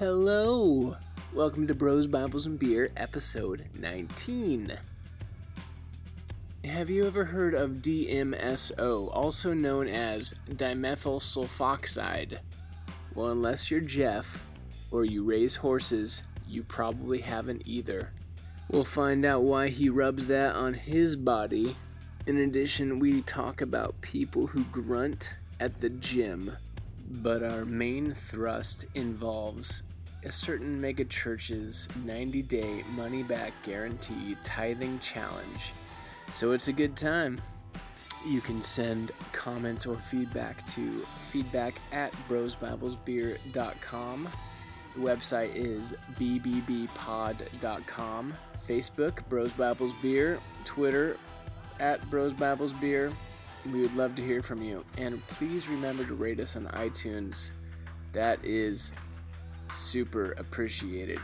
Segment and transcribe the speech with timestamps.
[0.00, 0.96] Hello!
[1.34, 4.72] Welcome to Bros, Bibles, and Beer, episode 19.
[6.64, 12.38] Have you ever heard of DMSO, also known as dimethyl sulfoxide?
[13.14, 14.42] Well, unless you're Jeff
[14.90, 18.10] or you raise horses, you probably haven't either.
[18.70, 21.76] We'll find out why he rubs that on his body.
[22.26, 26.50] In addition, we talk about people who grunt at the gym.
[27.22, 29.82] But our main thrust involves
[30.24, 35.72] a certain mega church's 90 day money back guarantee tithing challenge.
[36.30, 37.38] So it's a good time.
[38.26, 44.28] You can send comments or feedback to feedback at brosbiblesbeer.com.
[44.94, 46.88] The website is bbbpod.com.
[48.66, 50.40] Facebook, Bros Bibles Beer.
[50.64, 51.16] Twitter,
[51.78, 53.10] at Bros Bibles Beer.
[53.72, 54.84] We would love to hear from you.
[54.98, 57.52] And please remember to rate us on iTunes.
[58.12, 58.92] That is
[59.70, 61.20] super appreciated.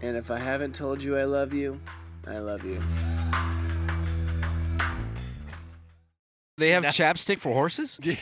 [0.00, 1.80] And if I haven't told you I love you,
[2.26, 2.82] I love you.
[6.58, 7.98] They have chapstick for horses?
[8.02, 8.16] We're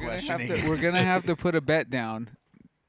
[0.00, 2.30] gonna, have to, we're gonna have to put a bet down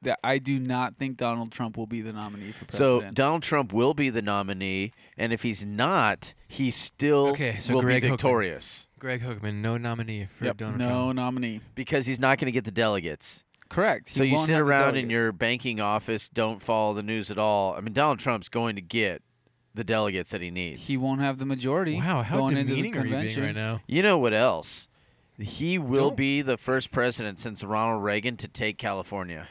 [0.06, 3.02] that I do not think Donald Trump will be the nominee for president.
[3.03, 3.11] So.
[3.11, 7.81] Donald Trump will be the nominee, and if he's not, he still Okay, so will
[7.81, 8.12] Greg be Hookman.
[8.12, 10.97] victorious Greg Hookman, no nominee for Yep, Donald no Trump.
[11.17, 11.59] No nominee.
[11.75, 13.44] because he's not going to get the delegates.
[13.70, 14.09] Correct.
[14.09, 17.75] He so you sit around in your banking office, don't follow the news at all.
[17.75, 19.22] I mean, Donald Trump's going to get
[19.73, 20.88] the delegates that he needs.
[20.88, 21.97] He won't have the majority.
[21.97, 23.44] Wow, how going into the demeaning are you being convention.
[23.44, 23.81] right now?
[23.88, 24.88] you know what else?
[25.38, 29.47] He will Don't- be the first president since Ronald Reagan to take California.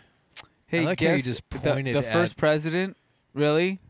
[0.74, 2.96] Hey, like how you guess just the- pointed the, at- first president,
[3.34, 3.80] really?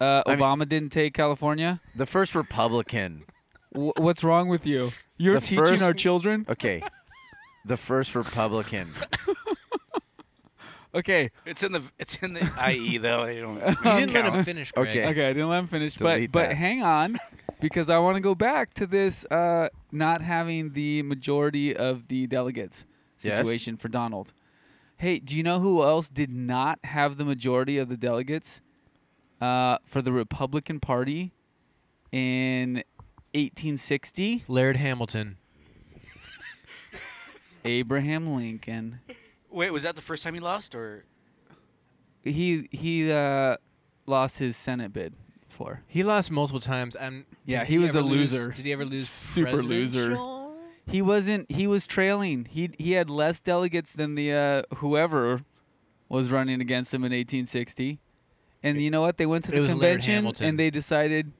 [0.00, 1.80] Uh, I mean- Obama didn't take California.
[1.96, 3.24] The first Republican.
[3.74, 4.92] W- what's wrong with you?
[5.16, 6.46] You're The teaching first- our children.
[6.48, 6.82] Okay.
[7.64, 8.92] the first Republican.
[10.94, 13.26] Okay, It's in the it's in the IE though.
[13.26, 13.58] They don't.
[13.84, 14.88] You didn't let him finish, Greg.
[14.88, 15.06] Okay.
[15.06, 16.54] okay, I didn't let him finish, but Delete but that.
[16.56, 17.18] hang on,
[17.60, 22.26] because I want to go back to this uh, not having the majority of the
[22.26, 22.86] delegates
[23.20, 23.36] Yes.
[23.38, 24.32] situation for Donald.
[24.98, 28.60] Hey, do you know who else did not have the majority of the delegates
[29.40, 31.32] uh, for the Republican Party
[32.10, 32.82] in
[33.32, 34.42] 1860?
[34.48, 35.36] Laird Hamilton.
[37.64, 38.98] Abraham Lincoln.
[39.50, 41.04] Wait, was that the first time he lost, or
[42.24, 43.56] He he uh,
[44.06, 45.14] lost his Senate bid
[45.48, 45.82] for.
[45.86, 46.96] He lost multiple times.
[46.96, 48.50] And Yeah, did he was ever a lose- loser.
[48.52, 49.08] Did he ever lose?
[49.08, 49.68] Super president?
[49.70, 50.16] loser.
[50.88, 51.50] He wasn't.
[51.50, 52.46] He was trailing.
[52.50, 55.42] He he had less delegates than the uh, whoever
[56.08, 57.98] was running against him in 1860.
[58.62, 59.18] And you know what?
[59.18, 60.46] They went to It the was Laird convention Hamilton.
[60.46, 61.32] and they decided,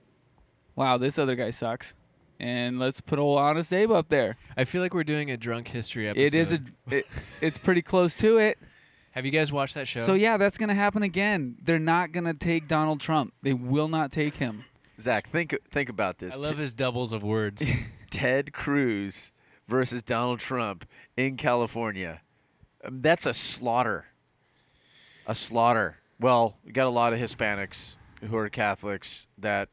[0.77, 1.95] "Wow, this other guy sucks."
[2.41, 4.37] And let's put old Honest Abe up there.
[4.57, 6.23] I feel like we're doing a drunk history episode.
[6.23, 6.61] It is a.
[6.91, 7.07] It,
[7.41, 8.59] it's pretty close to it.
[9.13, 10.01] Have you guys watched that show?
[10.01, 11.57] So yeah, that's gonna happen again.
[11.65, 13.33] They're not gonna take Donald Trump.
[13.43, 14.65] They will not take him.
[15.01, 16.35] Zach, think think about this.
[16.35, 16.47] I this.
[16.47, 17.65] love his doubles of words.
[18.11, 19.33] Ted Cruz
[19.69, 20.85] versus Donald Trump
[21.17, 22.23] in California.
[22.85, 24.07] Um, that's a slaughter.
[25.27, 25.99] A slaughter.
[26.19, 27.97] Well, we got a lot of Hispanics
[28.29, 29.69] who are Catholics that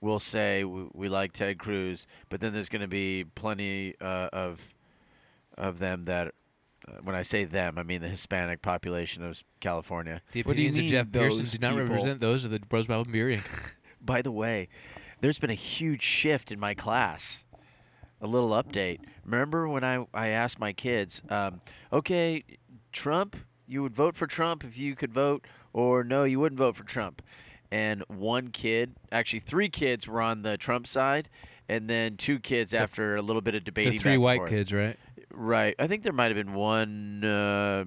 [0.00, 4.28] will say we, we like Ted Cruz, but then there's going to be plenty uh,
[4.32, 4.74] of
[5.56, 6.34] of them that.
[6.86, 10.20] Uh, when I say them, I mean the Hispanic population of California.
[10.32, 11.86] The What do you opinions of mean, Jeff Pearson do not people?
[11.86, 13.42] represent those of the Bros Bible Inc.
[14.02, 14.68] By the way,
[15.22, 17.43] there's been a huge shift in my class.
[18.24, 19.00] A little update.
[19.24, 21.60] Remember when I, I asked my kids, um,
[21.92, 22.42] okay,
[22.90, 23.36] Trump,
[23.66, 26.84] you would vote for Trump if you could vote, or no, you wouldn't vote for
[26.84, 27.20] Trump.
[27.70, 31.28] And one kid, actually three kids, were on the Trump side,
[31.68, 33.92] and then two kids after a little bit of debating.
[33.92, 34.50] The three white forth.
[34.50, 34.98] kids, right?
[35.30, 35.74] Right.
[35.78, 37.24] I think there might have been one.
[37.24, 37.84] Uh,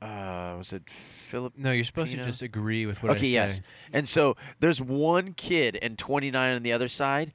[0.00, 1.54] uh, was it Philip?
[1.58, 3.26] No, you're supposed to just agree with what okay, I say.
[3.26, 3.60] Okay, yes.
[3.92, 7.34] And so there's one kid and 29 on the other side.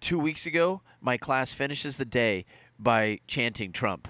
[0.00, 2.44] Two weeks ago, my class finishes the day
[2.78, 4.08] by chanting Trump.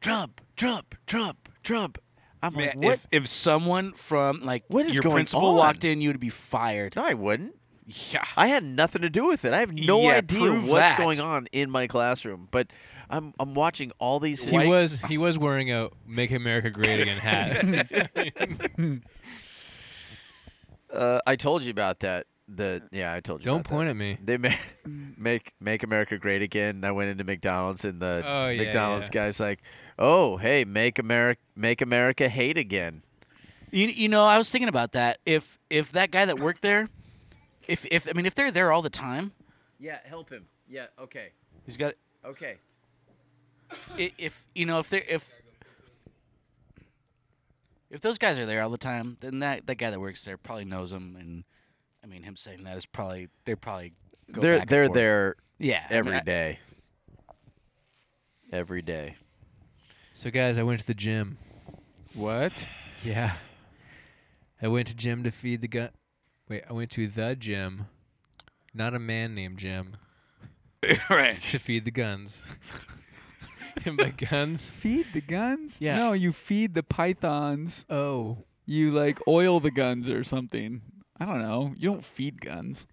[0.00, 1.98] Trump, Trump, Trump, Trump.
[2.42, 2.94] I'm Man, like, what?
[2.94, 5.56] if if someone from like What is your going principal on?
[5.56, 6.94] walked in, you would be fired.
[6.96, 7.54] no, I wouldn't.
[7.86, 8.24] Yeah.
[8.36, 9.52] I had nothing to do with it.
[9.52, 10.98] I have no Yeah, idea what's that.
[10.98, 12.48] going on in my classroom.
[12.50, 12.68] But
[13.10, 14.40] I'm I'm watching all these.
[14.42, 17.88] He was he was wearing a "Make America Great Again" hat.
[20.92, 22.26] Uh, I told you about that.
[22.46, 23.44] The uh, yeah, I told you.
[23.46, 23.90] Don't about point that.
[23.90, 24.18] at me.
[24.22, 25.16] They make mm.
[25.16, 26.76] make make America great again.
[26.76, 29.12] And I went into McDonald's and the Oh, yeah, McDonald's yeah.
[29.24, 29.60] guy's like,
[29.98, 33.02] "Oh, hey, make America make America hate again."
[33.70, 35.18] You, you know, I was thinking about that.
[35.24, 36.90] If if that guy that worked there,
[37.66, 39.32] if if I mean if they're there all the time,
[39.80, 40.44] Yeah, help him.
[40.68, 41.30] Yeah, okay.
[41.64, 41.94] he's got
[42.24, 42.56] Okay.
[43.98, 45.30] i- if you know if they're if
[47.90, 50.36] if those guys are there all the time, then that that guy that works there
[50.36, 51.44] probably knows them, and
[52.04, 53.94] I mean him saying that is probably they're probably
[54.30, 54.94] go they're back they're forth.
[54.94, 56.58] there yeah I mean, I, day.
[58.52, 59.16] Every day.
[60.12, 61.38] So guys, I went to the gym.
[62.14, 62.68] What?
[63.02, 63.36] Yeah.
[64.62, 65.90] I went to gym to feed the gun.
[66.48, 67.86] Wait, I went to the gym,
[68.72, 69.96] not a man named Jim,
[71.10, 71.34] right.
[71.40, 72.42] to feed the guns.
[73.84, 75.78] and by guns, Feed the guns?
[75.80, 75.96] Yeah.
[75.96, 77.86] No, you feed the pythons.
[77.90, 80.82] oh, You like oil the guns or something.
[81.18, 81.72] I don't know.
[81.76, 82.86] You don't feed guns.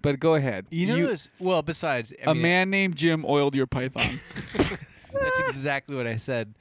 [0.00, 0.66] But go ahead.
[0.70, 1.28] you know this.
[1.40, 4.20] Well, besides, I a mean, man named Jim oiled your python.
[4.54, 6.54] That's exactly what I said.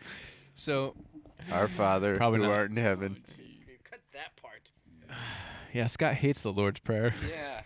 [0.56, 0.95] So
[1.51, 2.51] Our Father Probably who not.
[2.53, 3.24] art in heaven.
[3.83, 4.71] Cut that part.
[5.74, 7.13] yeah, Scott hates the Lord's Prayer.
[7.29, 7.62] Yeah.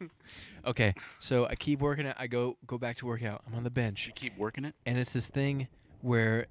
[0.66, 2.14] Okay, so I keep working out.
[2.18, 3.42] I go go back to work out.
[3.46, 4.06] I'm on the bench.
[4.06, 4.74] You keep working it.
[4.86, 5.68] and it's this thing
[6.00, 6.46] where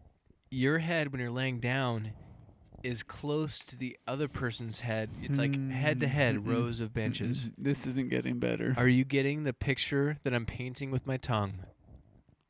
[0.51, 2.12] your head when you're laying down
[2.84, 5.10] is close to the other person's head.
[5.22, 6.52] It's like head to head mm-hmm.
[6.52, 7.46] rows of benches.
[7.46, 7.64] Mm-hmm.
[7.64, 8.74] This isn't getting better.
[8.78, 11.60] are you getting the picture that i'm painting with my tongue?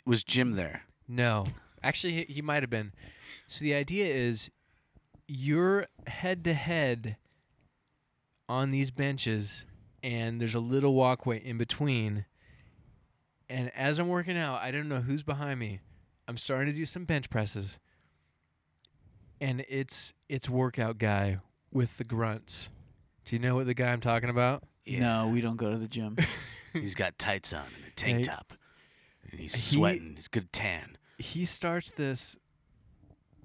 [0.06, 0.84] Was Jim there?
[1.08, 1.46] no.
[1.84, 2.94] Actually he, he might have been.
[3.48, 4.50] So the idea is
[5.28, 7.18] you're head to head
[8.50, 9.66] on these benches
[10.02, 12.26] and there's a little walkway in between.
[13.50, 15.80] And as i'm working out i don't know who's behind me.
[16.28, 17.78] I'm starting to do some bench presses
[19.44, 21.40] and it's it's workout guy
[21.72, 22.70] with the grunts
[23.26, 25.88] do you know what the guy i'm talking about No, we don't go to the
[25.88, 26.18] gym.
[26.74, 28.24] He's got tights on and a tank Hey.
[28.24, 28.54] top.
[29.32, 29.62] And he's sweating.
[29.62, 30.16] He- sweating.
[30.16, 30.98] He's good tan.
[31.18, 32.36] he starts this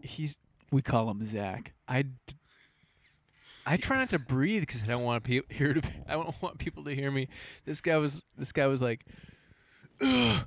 [0.01, 0.41] he's
[0.73, 1.75] we call him Zach.
[1.87, 2.05] I
[3.67, 5.83] I try not to breathe because I don't want pe- hear to.
[6.09, 7.29] I don't want people to hear me.
[7.67, 8.23] This guy was.
[8.39, 9.05] This guy was like,
[10.01, 10.47] Look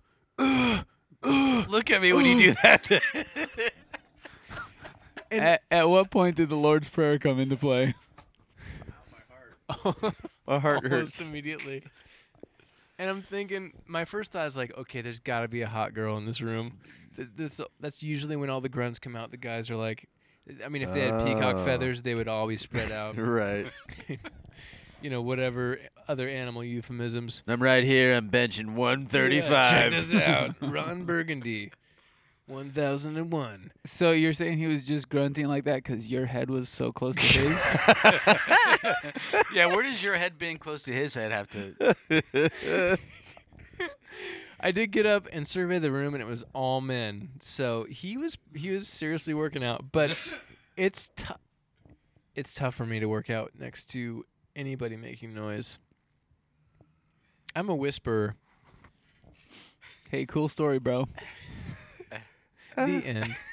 [1.92, 2.90] at me when you do that.
[5.32, 7.94] At, at what point did the Lord's Prayer come into play?
[10.48, 11.28] My heart almost hurts.
[11.28, 11.84] immediately.
[13.00, 15.94] And I'm thinking, my first thought is like, okay, there's got to be a hot
[15.94, 16.78] girl in this room.
[17.16, 19.32] Th- this- that's usually when all the grunts come out.
[19.32, 20.08] The guys are like,
[20.64, 21.66] I mean, if they had peacock Oh.
[21.66, 23.18] feathers, they would all be spread out.
[23.18, 23.72] right.
[25.02, 27.42] you know, whatever other animal euphemisms.
[27.48, 28.14] I'm right here.
[28.14, 29.72] I'm benching 135.
[29.72, 30.56] Check this out.
[30.62, 31.72] Ron Burgundy,
[32.48, 33.72] 1001.
[33.86, 37.16] So you're saying he was just grunting like that because your head was so close
[37.16, 37.62] to his?
[39.54, 42.98] yeah, where does your head being close to his head have to?
[44.60, 47.30] I did get up and survey the room, and it was all men.
[47.40, 50.38] So he was he was seriously working out, but
[50.78, 51.40] it's tough.
[52.36, 55.80] It's tough for me to work out next to anybody making noise.
[57.56, 58.36] I'm a whisperer.
[60.10, 61.08] hey, cool story, bro.
[62.76, 63.36] The uh, end.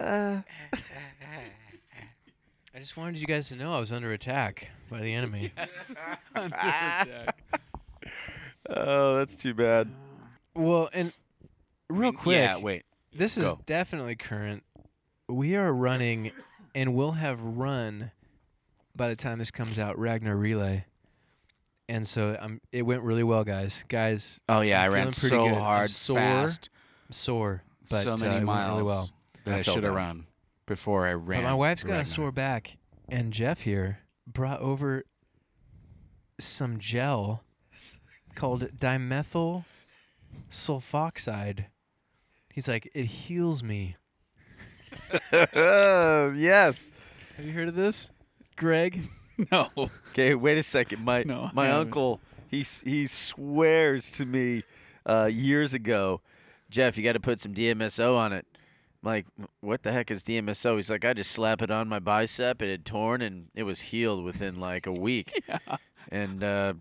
[0.00, 0.42] Uh.
[2.72, 5.52] I just wanted you guys to know I was under attack by the enemy.
[8.70, 9.88] oh, that's too bad.
[9.88, 11.12] Uh, well, and
[11.90, 12.84] real quick, Yeah, wait.
[13.12, 13.58] This is Go.
[13.66, 14.62] definitely current.
[15.28, 16.30] We are running,
[16.76, 18.12] and we'll have run
[18.94, 19.98] by the time this comes out.
[19.98, 20.84] Ragnar Relay,
[21.88, 23.84] and so um, it went really well, guys.
[23.88, 25.54] Guys, Oh yeah, I'm I ran so good.
[25.54, 26.70] I'm hard, sore, fast,
[27.08, 29.10] I'm sore, but so uh, many it miles really well.
[29.44, 30.26] that I, I should have run
[30.66, 31.42] before I ran.
[31.42, 32.02] But my wife's got Ragnar.
[32.02, 32.76] a sore back,
[33.08, 35.04] and Jeff here brought over
[36.38, 37.42] some gel
[38.34, 39.64] called dimethyl
[40.50, 41.66] sulfoxide.
[42.52, 43.96] He's like, it heals me.
[45.32, 46.90] yes.
[47.36, 48.10] Have you heard of this,
[48.56, 49.00] Greg?
[49.52, 49.68] No.
[50.10, 51.04] Okay, wait a second.
[51.04, 54.64] My No, my uncle, he he swears to me
[55.06, 56.22] uh, years ago,
[56.70, 58.46] Jeff, you got to put some DMSO on it.
[59.02, 59.26] I'm like,
[59.60, 60.76] what the heck is DMSO?
[60.76, 62.60] He's like, I just slap it on my bicep.
[62.60, 65.42] It had torn and it was healed within like a week.
[66.10, 66.72] And uh,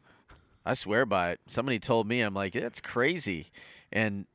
[0.66, 1.42] I swear by it.
[1.48, 3.48] Somebody told me, I'm like, that's crazy.
[3.92, 4.26] And,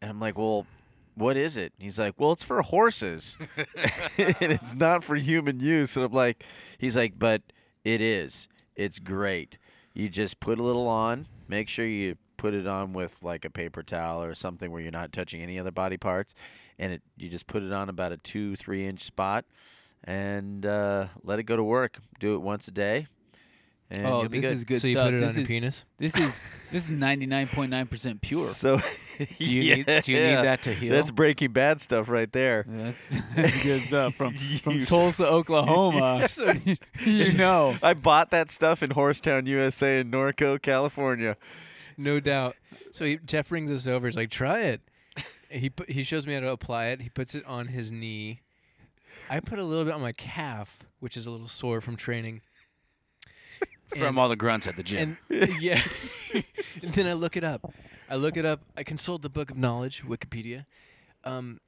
[0.00, 0.66] and I'm like, well,
[1.14, 1.72] what is it?
[1.78, 5.96] He's like, well, it's for horses, and it's not for human use.
[5.96, 6.44] And I'm like,
[6.78, 7.42] he's like, but
[7.84, 8.48] it is.
[8.76, 9.58] It's great.
[9.92, 11.26] You just put a little on.
[11.48, 14.90] Make sure you put it on with like a paper towel or something where you're
[14.90, 16.34] not touching any other body parts,
[16.78, 19.44] and it you just put it on about a two three inch spot,
[20.04, 21.98] and uh, let it go to work.
[22.18, 23.06] Do it once a day.
[23.92, 24.56] And oh, you'll be this good.
[24.58, 25.06] is good so you stuff.
[25.08, 25.84] put it this on your is penis?
[25.98, 28.46] this is this is ninety nine point nine percent pure.
[28.46, 28.78] So
[29.18, 30.36] Do you need do you Yeah.
[30.36, 30.92] need that to heal?
[30.94, 32.64] That's Breaking Bad stuff right there.
[32.68, 36.28] That's, that's good stuff from from Tulsa, Oklahoma.
[37.04, 37.76] you know.
[37.82, 41.36] I bought that stuff in Horsetown, USA, in Norco, California.
[42.00, 42.56] No doubt.
[42.92, 44.06] So he, Jeff brings us over.
[44.06, 44.80] He's like, "Try it."
[45.50, 47.02] He put, he shows me how to apply it.
[47.02, 48.40] He puts it on his knee.
[49.28, 52.40] I put a little bit on my calf, which is a little sore from training.
[53.88, 55.18] from And- all the grunts at the gym.
[55.28, 55.82] And yeah,
[56.32, 56.44] and
[56.94, 57.72] then I look it up.
[58.08, 58.62] I look it up.
[58.76, 60.64] I consult the book of knowledge, Wikipedia.
[61.24, 61.60] Um,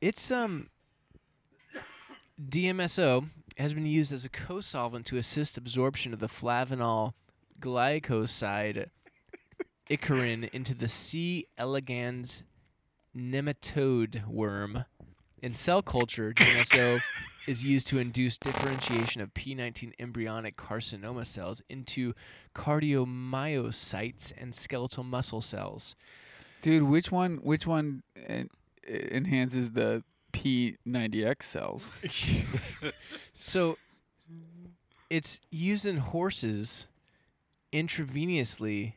[0.00, 0.68] it's um,
[2.42, 7.14] DMSO has been used as a co-solvent to assist absorption of the flavanol
[7.60, 8.90] glycoside
[9.90, 11.46] icariin into the C.
[11.58, 12.42] elegans
[13.16, 14.84] nematode worm.
[15.42, 17.00] In cell culture, DMSO
[17.46, 22.14] is used to induce differentiation of P19 embryonic carcinoma cells into
[22.54, 25.94] cardiomyocytes and skeletal muscle cells.
[26.62, 28.50] Dude, which one which one en-
[28.88, 31.92] enhances the P90X cells?
[33.34, 33.78] So
[35.08, 36.86] it's used in horses
[37.72, 38.94] intravenously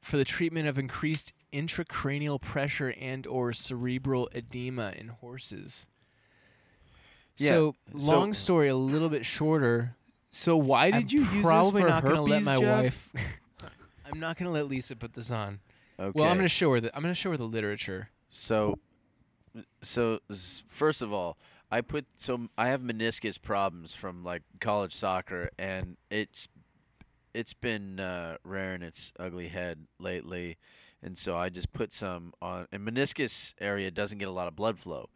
[0.00, 5.86] for the treatment of increased intracranial pressure and or cerebral edema in horses.
[7.38, 9.96] Yeah, So, so- long story a little bit shorter.
[10.30, 12.64] So why did I'm you use probably this for not herpes, gonna let my Jeff?
[12.82, 13.08] wife
[14.12, 15.58] I'm not going to let Lisa put this on.
[15.98, 16.12] Okay.
[16.14, 18.10] Well, I'm going to show her the I'm going to show her the literature.
[18.30, 18.78] So,
[19.82, 20.20] so
[20.68, 21.38] first of all,
[21.70, 26.48] I put so I have meniscus problems from like college soccer, and it's
[27.34, 30.58] it's been uh, rearing its ugly head lately,
[31.02, 32.66] and so I just put some on.
[32.72, 35.08] And meniscus area doesn't get a lot of blood flow,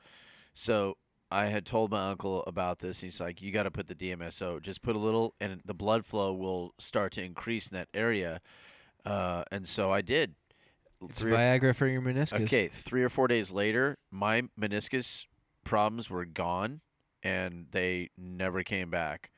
[0.52, 0.96] so
[1.30, 3.00] I had told my uncle about this.
[3.00, 4.60] He's like, "You got to put the DMSO.
[4.60, 8.40] Just put a little, and the blood flow will start to increase in that area."
[9.06, 10.34] Uh, and so I did.
[11.02, 12.42] It's Three or f- Viagra for your meniscus.
[12.42, 15.26] Okay, three or four days later, my meniscus
[15.70, 16.80] problems were gone,
[17.22, 19.30] and they never came back.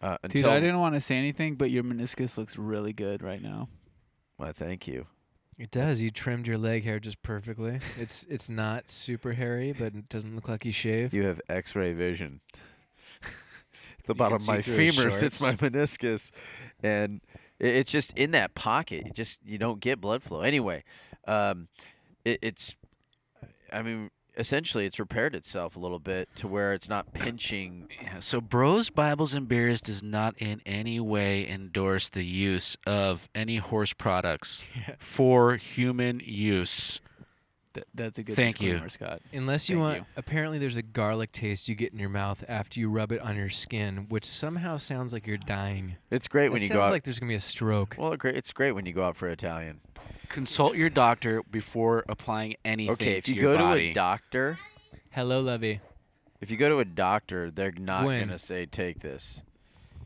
[0.00, 3.42] Uh, Dude, I didn't want to say anything, but your meniscus looks really good right
[3.42, 3.68] now.
[4.38, 5.06] Well, thank you.
[5.58, 6.00] It does.
[6.00, 7.80] You trimmed your leg hair just perfectly.
[7.98, 11.12] It's it's not super hairy, but it doesn't look like you shaved.
[11.12, 12.40] You have X-ray vision.
[13.22, 13.28] the
[14.08, 16.30] You bottom of my see through his femur sits my meniscus,
[16.82, 17.20] and
[17.60, 19.04] i- it's just in that pocket.
[19.04, 20.40] You just you don't get blood flow.
[20.40, 20.82] Anyway,
[21.26, 21.68] um,
[22.24, 22.74] it, it's,
[23.70, 27.88] I mean, essentially, it's repaired itself a little bit to where it's not pinching.
[28.02, 33.28] Yeah, so Bros Bibles and Beers does not in any way endorse the use of
[33.34, 34.62] any horse products
[34.98, 37.00] for human use.
[37.72, 38.80] Th- that's a good Thank you.
[38.88, 39.20] Scott.
[39.32, 39.96] Unless you Thank want.
[39.98, 40.04] you.
[40.16, 43.36] Apparently, there's a garlic taste you get in your mouth after you rub it on
[43.36, 45.96] your skin, which somehow sounds like you're dying.
[46.10, 46.84] It's great It when you sounds go out.
[46.84, 47.94] It sounds like there's gonna be a stroke.
[47.98, 48.36] well, great.
[48.36, 49.80] It's great when you go out for Italian.
[50.28, 53.86] Consult your doctor before applying anything Okay, if to you your go body.
[53.86, 54.58] to a doctor,
[55.10, 55.80] Hello, Levy.
[56.40, 58.20] if you go to a doctor, they're not Gwen.
[58.26, 59.42] gonna say take this.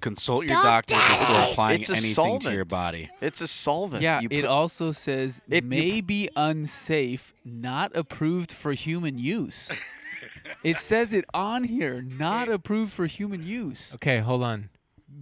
[0.00, 2.68] Consult your doctor before It's a- applying it's a anything to your solvent.
[2.68, 3.10] body.
[3.22, 4.02] It's a solvent.
[4.02, 8.72] Yeah, You it put- also says It- you may pu- be unsafe, not approved for
[8.74, 9.70] human use.
[10.62, 13.94] it says it on here, not approved for human use.
[13.94, 14.68] Okay, hold on.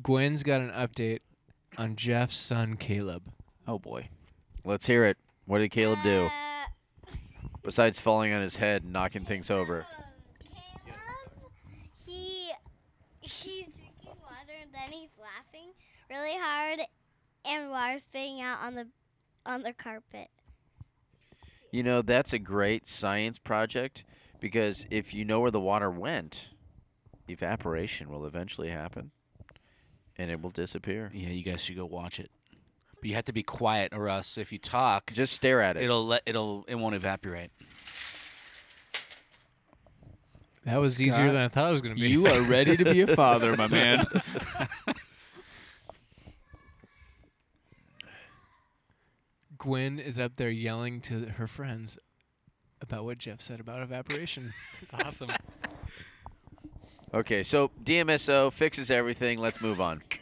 [0.03, 1.21] Gwen's got an update
[1.79, 3.23] on Jeff's son Caleb.
[3.69, 4.09] Oh boy.
[4.65, 5.17] Let's hear it.
[5.45, 6.67] What did Caleb do Uh,
[7.63, 9.87] besides falling on his head and knocking things over?
[10.85, 11.53] Caleb,
[12.05, 12.53] he
[13.21, 15.71] he's drinking water and then he's laughing
[16.13, 16.81] really hard,
[17.45, 18.87] and water spitting out on the
[19.47, 20.29] on the carpet.
[21.71, 24.05] You know, that's a great science project
[24.41, 26.51] because if you know where the water went,
[27.29, 29.11] evaporation will eventually happen
[30.19, 31.11] and it will disappear.
[31.15, 32.31] Yeah, you guys should go watch it.
[33.01, 35.83] But you have to be quiet, or else if you talk, Just stare at it.
[35.83, 37.51] it'll let it'll it won't evaporate.
[40.65, 42.09] That was easier Scott, than I thought it was gonna be.
[42.09, 44.07] You are ready to be a father, my man.
[49.63, 51.97] Gwen is up there yelling to her friends
[52.81, 54.53] about what Jeff said about evaporation.
[54.83, 55.31] It's awesome.
[57.15, 59.39] Okay, so DMSO fixes everything.
[59.39, 60.03] Let's move on.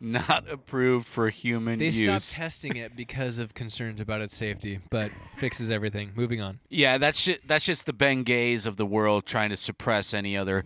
[0.00, 2.22] Not approved for human They use.
[2.22, 6.12] stopped testing it because of concerns about its safety, but fixes everything.
[6.14, 6.60] Moving on.
[6.68, 10.64] Yeah, that's ju- that's just the Bengays of the world trying to suppress any other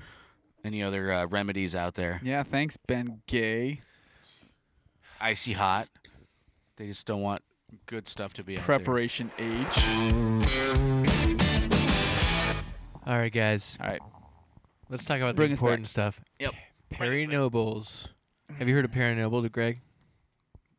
[0.64, 2.20] any other uh, remedies out there.
[2.24, 3.80] yeah, thanks, Ben Gay.
[5.20, 5.88] Icy hot.
[6.76, 7.42] They just don't want
[7.86, 9.84] good stuff to be out Preparation H.
[13.06, 13.76] All right, guys.
[13.80, 14.00] All right.
[14.88, 15.64] Let's talk about Bring the us back.
[15.64, 16.20] important stuff.
[16.38, 16.54] Yep.
[16.90, 18.08] Perry Nobles.
[18.58, 19.80] Have you heard of Perry Noble, to Greg?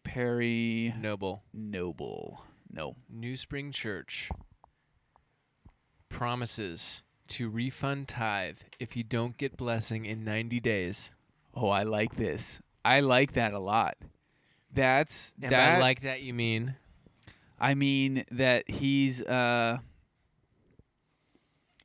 [0.04, 1.44] Perry Noble.
[1.54, 2.44] Noble.
[2.72, 2.96] No.
[3.10, 4.30] New Spring Church
[6.10, 11.12] promises to refund tithe if you don't get blessing in 90 days.
[11.56, 12.60] Oh, I like this.
[12.86, 13.98] I like that a lot.
[14.74, 15.76] That's And that.
[15.76, 16.76] by like that, you mean
[17.60, 19.78] I mean that he's uh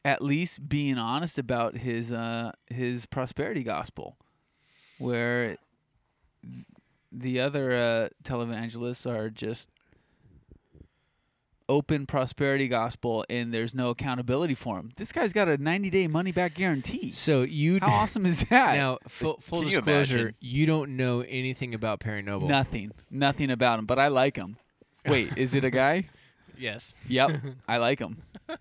[0.05, 4.17] at least being honest about his uh his prosperity gospel
[4.99, 5.57] where
[7.13, 9.69] the other uh televangelists are just
[11.69, 14.91] open prosperity gospel and there's no accountability for him.
[14.97, 17.13] This guy's got a 90-day money back guarantee.
[17.13, 18.75] so you How awesome is that?
[18.77, 20.35] now full, full Can you disclosure, imagine?
[20.41, 22.49] you don't know anything about Perry Noble.
[22.49, 22.93] Nothing.
[23.11, 24.57] Nothing about him, but I like him.
[25.07, 26.09] Wait, is it a guy?
[26.57, 26.95] Yes.
[27.09, 27.31] Yep.
[27.69, 28.23] I like him.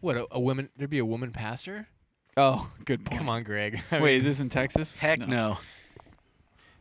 [0.00, 0.68] What a, a woman?
[0.76, 1.88] There'd be a woman pastor?
[2.36, 3.18] Oh, good point.
[3.18, 3.80] Come on, Greg.
[3.90, 4.94] I Wait, mean, is this in Texas?
[4.94, 5.58] Heck no.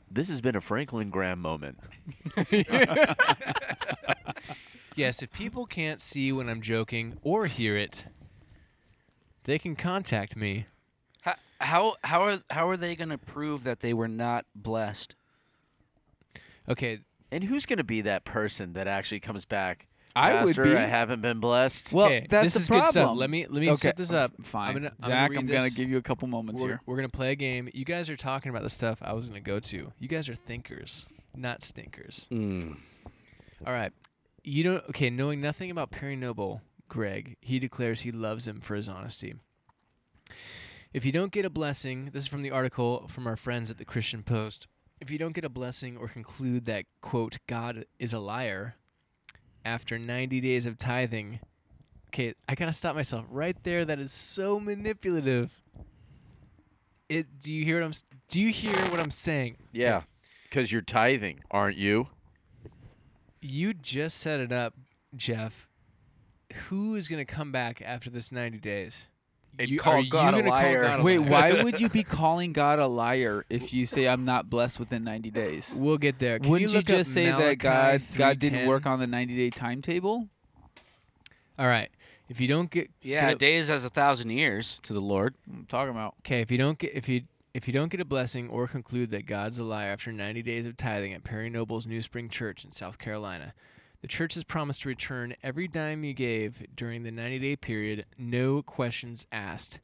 [0.10, 1.80] This has been a Franklin Graham moment.
[4.96, 5.22] yes.
[5.22, 8.06] If people can't see when I'm joking or hear it,
[9.44, 10.68] they can contact me.
[11.22, 15.16] How how how are how are they going to prove that they were not blessed?
[16.68, 17.00] Okay,
[17.32, 19.88] And who's going to be that person that actually comes back?
[20.16, 20.76] I would be.
[20.76, 21.92] I haven't been blessed.
[21.92, 22.84] Well, Okay, that's this the is problem.
[22.86, 23.18] good stuff.
[23.18, 23.78] Let me let me okay.
[23.78, 24.32] set this up.
[24.44, 24.70] Fine.
[24.70, 26.82] I'm gonna, I'm gonna I'm gonna give you a couple moments we're, here.
[26.86, 27.70] we're gonna play a game.
[27.74, 29.92] You guys are talking about the stuff I was gonna go to.
[30.00, 32.28] You guys are thinkers, not stinkers.
[32.32, 32.78] Mm.
[33.66, 33.92] All right.
[34.44, 34.84] You don't.
[34.90, 39.36] Okay, knowing nothing about Perry Noble, Greg, he declares he loves him for his honesty.
[40.94, 43.78] If you don't get a blessing, this is from the article from our friends at
[43.78, 44.68] the Christian Post.
[45.02, 48.76] If you don't get a blessing or conclude that quote God is a liar
[49.66, 51.40] after 90 days of tithing,
[52.10, 53.84] okay, I gotta stop myself right there.
[53.84, 55.52] That is so manipulative.
[57.10, 57.40] It.
[57.40, 57.90] Do you hear what I'm?
[57.92, 59.58] s- Do you hear what I'm saying?
[59.72, 60.04] yeah,
[60.50, 62.08] because you're tithing, aren't you?
[63.42, 64.74] You just set it up,
[65.16, 65.68] Jeff.
[66.70, 69.08] Who is going to come back after this 90 days?
[69.58, 70.84] And you, call God a gonna call liar.
[70.84, 71.30] God a Wait, liar?
[71.30, 75.04] why would you be calling God a liar if you say I'm not blessed within
[75.04, 75.74] 90 days?
[75.78, 76.40] We'll get there.
[76.40, 79.08] Can Wouldn't you, look up just say Malachi that God God didn't work on the
[79.08, 80.28] 90 day timetable?
[81.58, 81.90] All right.
[82.28, 85.36] If you don't get Yeah, get a- days as a thousand years to the Lord.
[85.52, 86.16] I'm talking about.
[86.20, 87.22] okay, if you don't get if you
[87.54, 90.66] if you don't get a blessing or conclude that God's a liar after 90 days
[90.66, 93.54] of tithing at Perry Noble's New Spring Church in South Carolina,
[94.06, 98.62] the church has promised to return every dime you gave during the 90-day period, no
[98.62, 99.80] questions asked.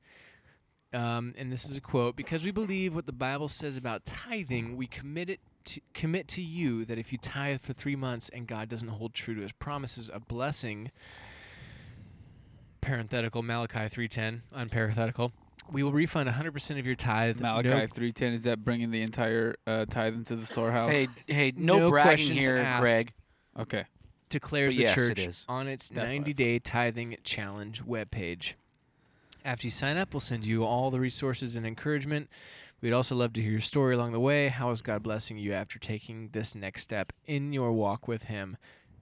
[0.93, 4.77] Um, and this is a quote: "Because we believe what the Bible says about tithing,
[4.77, 8.45] we commit it to commit to you that if you tithe for three months and
[8.45, 10.91] God doesn't hold true to His promises of blessing."
[12.79, 15.31] Parenthetical Malachi three ten unparenthetical.
[15.71, 17.39] We will refund 100% of your tithe.
[17.39, 20.91] Malachi no, 310 is that bringing the entire uh, tithe into the storehouse?
[20.91, 22.84] Hey, hey, no, No bragging here, asked.
[22.84, 23.13] Greg.
[23.57, 23.86] Okay.
[24.31, 25.45] Declares But the yes, it church is.
[25.47, 28.53] on its That's 90 day tithing challenge webpage.
[29.45, 32.29] After you sign up, we'll send you all the resources and encouragement.
[32.81, 34.47] We'd also love to hear your story along the way.
[34.49, 38.57] How is God blessing you after taking this next step in your walk with Him?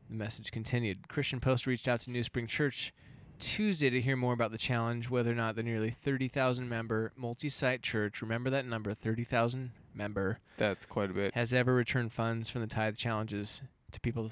[0.09, 1.07] The message continued.
[1.07, 2.93] Christian Post reached out to New Spring Church
[3.39, 7.47] Tuesday to hear more about the challenge, whether or not the nearly 30,000 member multi
[7.47, 11.33] site church, remember that number, 30,000 member, That's quite a bit.
[11.35, 13.61] has ever returned funds from the tithe challenges
[13.93, 14.29] to people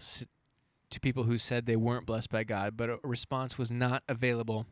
[0.89, 4.65] to people who said they weren't blessed by God, but a response was not available.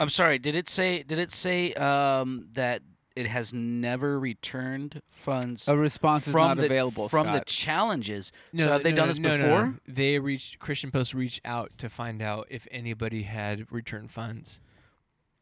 [0.00, 0.38] I'm sorry.
[0.38, 1.02] Did it say?
[1.02, 2.82] Did it say um, that
[3.16, 8.30] it has never returned funds A response is from not the available, from the challenges?
[8.52, 9.66] No, so have they no, done no, this no, no, before?
[9.66, 9.74] no.
[9.88, 14.60] They reached Christian Post reached out to find out if anybody had returned funds,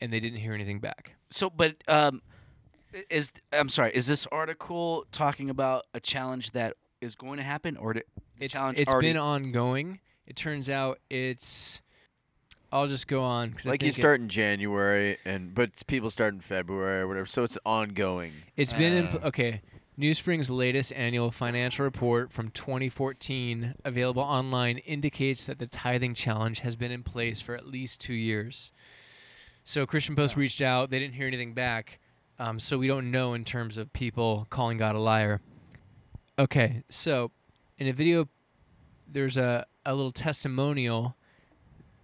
[0.01, 1.17] and they didn't hear anything back.
[1.31, 2.23] So, but um,
[3.11, 3.93] is I'm sorry.
[3.95, 7.95] Is this article talking about a challenge that is going to happen, or
[8.39, 9.09] the It's challenge it's already?
[9.11, 10.01] been ongoing.
[10.27, 11.81] It turns out it's.
[12.73, 16.41] I'll just go on because Like you start in January, and but people start in
[16.41, 18.33] February or whatever, so it's ongoing.
[18.57, 19.11] It's been in, Uh.
[19.13, 19.61] pl- okay.
[19.99, 26.59] New Spring's latest annual financial report from 2014, available online, indicates that the tithing challenge
[26.61, 28.73] has been in place for at least two years.
[29.65, 31.99] So Christian Post reached out; they didn't hear anything back,
[32.39, 35.41] um, so we don't know in terms of people calling God a liar.
[36.39, 37.31] Okay, so
[37.79, 38.29] in a video,
[39.07, 41.17] there's a a little testimonial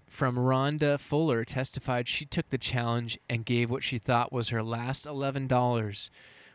[0.06, 4.62] from Rhonda Fuller testified she took the challenge and gave what she thought was her
[4.62, 6.10] last $11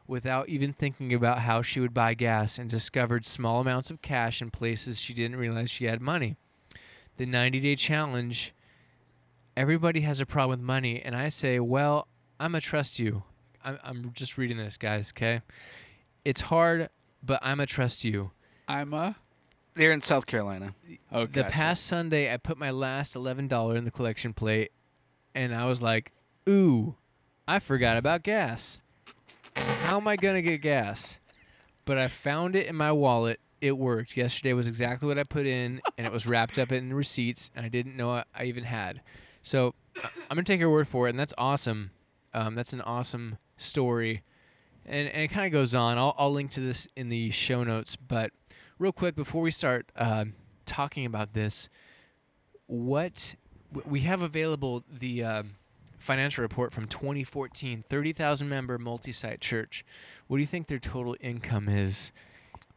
[0.08, 4.42] without even thinking about how she would buy gas and discovered small amounts of cash
[4.42, 6.38] in places she didn't realize she had money.
[7.18, 8.54] The 90 day challenge,
[9.58, 11.02] everybody has a problem with money.
[11.02, 12.08] And I say, well,
[12.40, 13.24] I'm going to trust you.
[13.66, 15.42] I'm, I'm just reading this, guys, okay?
[16.24, 16.90] It's hard,
[17.24, 18.32] but I'm gonna trust you.
[18.68, 19.16] I'm a.
[19.76, 20.74] They're in South Carolina.
[21.12, 21.52] Oh, The gotcha.
[21.52, 24.72] past Sunday, I put my last eleven dollar in the collection plate,
[25.36, 26.12] and I was like,
[26.50, 26.96] "Ooh,
[27.48, 28.80] I forgot about gas.
[29.56, 31.20] How am I gonna get gas?"
[31.86, 33.40] But I found it in my wallet.
[33.62, 34.18] It worked.
[34.18, 37.66] Yesterday was exactly what I put in, and it was wrapped up in receipts, and
[37.66, 39.02] I didn't know I, I even had.
[39.42, 41.92] So I- I'm gonna take your word for it, and that's awesome.
[42.34, 44.24] Um, that's an awesome story,
[44.86, 45.98] and and it kind of goes on.
[46.00, 48.32] I'll I'll link to this in the show notes, but
[48.80, 50.26] real quick before we start uh,
[50.66, 51.70] talking about this,
[52.68, 53.36] what
[53.86, 55.56] we have available the um,
[55.98, 59.86] financial report from 2014, 30,000 member multi-site church.
[60.28, 62.12] What do you think their total income is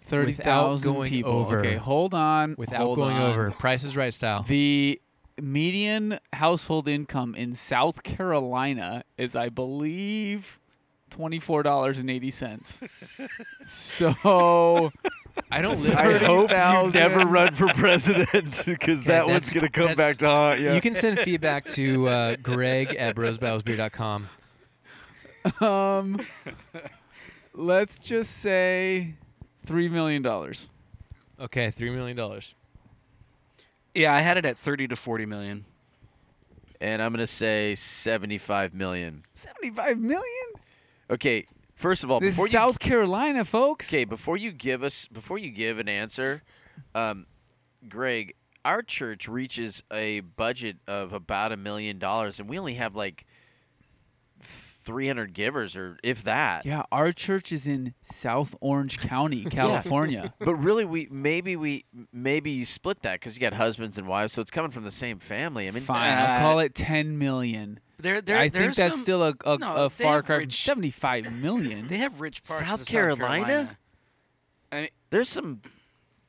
[0.00, 1.32] thirty thousand people.
[1.32, 1.60] over.
[1.60, 2.54] Okay, hold on.
[2.58, 3.30] without hold going on.
[3.30, 3.50] over?
[3.52, 4.42] Price is right style.
[4.42, 5.00] The
[5.40, 10.58] median household income in South Carolina is, I believe,
[11.10, 12.80] twenty-four dollars and eighty cents.
[13.66, 14.90] so
[15.50, 15.94] I don't live.
[15.96, 16.98] I hope you 30,000.
[17.00, 20.72] never run for president because Okay, that one's gonna come back to haunt you.
[20.72, 24.28] You can send feedback to uh, Greg at brosbattlesbeer.com.
[25.60, 26.20] um,
[27.54, 29.14] let's just say
[29.64, 30.70] three million dollars.
[31.40, 32.54] Okay, three million dollars.
[33.94, 35.64] Yeah, I had it at 30 to 40 million.
[36.80, 39.22] and I'm gonna say 75 million.
[39.34, 40.46] Seventy-five million.
[41.10, 41.46] Okay,
[41.80, 43.88] first of all, This before is you South Carolina, folks.
[43.88, 46.42] Okay, before you give us before you give an answer,
[46.94, 47.26] um,
[47.88, 52.94] Greg, our church reaches a budget of about a million dollars, and we only have
[52.94, 53.26] like
[54.40, 56.66] three hundred givers, or if that.
[56.66, 60.34] Yeah, our church is in South Orange County, California.
[60.38, 64.32] But really, we maybe we maybe you split that because you got husbands and wives,
[64.32, 65.68] so it's coming from the same family.
[65.68, 67.80] I mean, Fine, uh, I'll call it ten million.
[68.00, 71.32] There, there, I think that's some, still a, a, no, a far cry rich- seventy-five
[71.42, 71.88] million.
[71.88, 73.76] They have rich parts South of Carolina?
[74.72, 75.62] I mean, there's some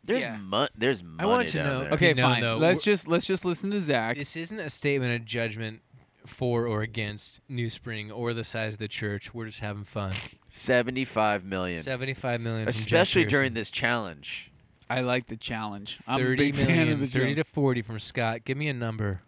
[0.04, 0.38] there's Yeah.
[0.38, 1.94] mon- there's money I want to down know- there.
[1.94, 2.42] okay, No, fine.
[2.42, 4.18] no, let's we're- just let's just listen to Zach.
[4.18, 5.82] This isn't a statement of judgment
[6.26, 9.34] for or against New Spring or the size of the church.
[9.34, 10.14] We're just having fun.
[10.50, 11.82] Seventy-five million.
[11.84, 12.68] Seventy-five million.
[12.68, 14.52] Especially during this challenge.
[14.90, 16.00] I like the challenge.
[16.06, 17.36] I'm a 30 big fan of the 30 challenge.
[17.38, 18.44] to 40 from Scott.
[18.44, 19.22] Give me a number.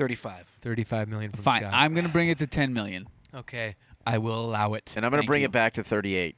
[0.00, 0.46] 35.
[0.62, 1.74] 35 million from Fine, Scott.
[1.74, 3.06] I'm gonna bring it to ten million.
[3.34, 4.94] okay, I will allow it.
[4.96, 5.46] And I'm gonna bring you.
[5.46, 6.36] it back to thirty-eight.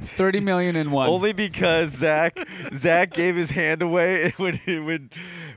[0.00, 1.08] 30 million in one.
[1.08, 2.36] Only because Zach
[2.74, 5.10] Zach gave his hand away when when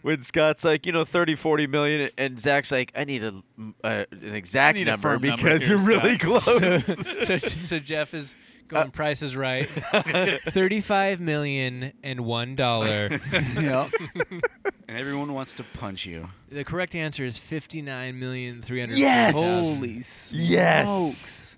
[0.03, 3.41] when Scott's like, you know, 30, 40 million, and Zach's like, I need a
[3.83, 6.85] uh, an exact need a number firm number because here, you're really Scott." close.
[7.25, 8.35] so, so Jeff is
[8.71, 9.69] going Uh, Price is Right.
[10.49, 13.19] Thirty-five million and one dollar.
[13.31, 13.91] Yep.
[14.87, 16.29] And everyone wants to punch you.
[16.49, 18.97] the correct answer is fifty-nine million three hundred.
[18.97, 19.35] Yes!
[19.35, 20.33] Holy smokes.
[20.33, 21.57] Yes.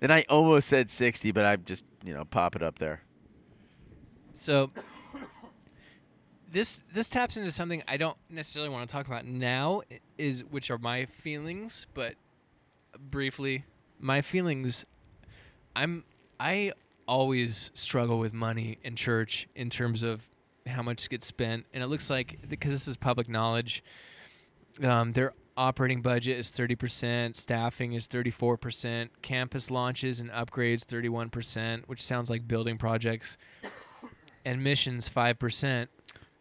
[0.00, 3.02] and I almost said 60, but I just, you know, pop it up there.
[4.34, 4.70] So
[6.50, 9.82] this this taps into something I don't necessarily want to talk about now
[10.18, 12.14] is which are my feelings, but
[12.98, 13.64] briefly,
[13.98, 14.84] my feelings
[15.74, 16.04] I'm
[16.38, 16.72] I
[17.06, 20.28] always struggle with money in church in terms of
[20.66, 23.82] how much gets spent and it looks like because this is public knowledge
[24.82, 32.02] um, their operating budget is 30%, staffing is 34%, campus launches and upgrades 31%, which
[32.02, 33.36] sounds like building projects,
[34.44, 35.88] and missions 5%.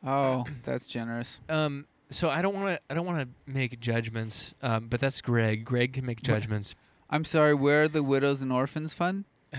[0.05, 1.39] Oh, that's generous.
[1.49, 5.21] Um, so I don't want to I don't want to make judgments, um, but that's
[5.21, 5.63] Greg.
[5.63, 6.75] Greg can make judgments.
[7.11, 7.53] I'm sorry.
[7.53, 9.25] Where are the widows and orphans fund?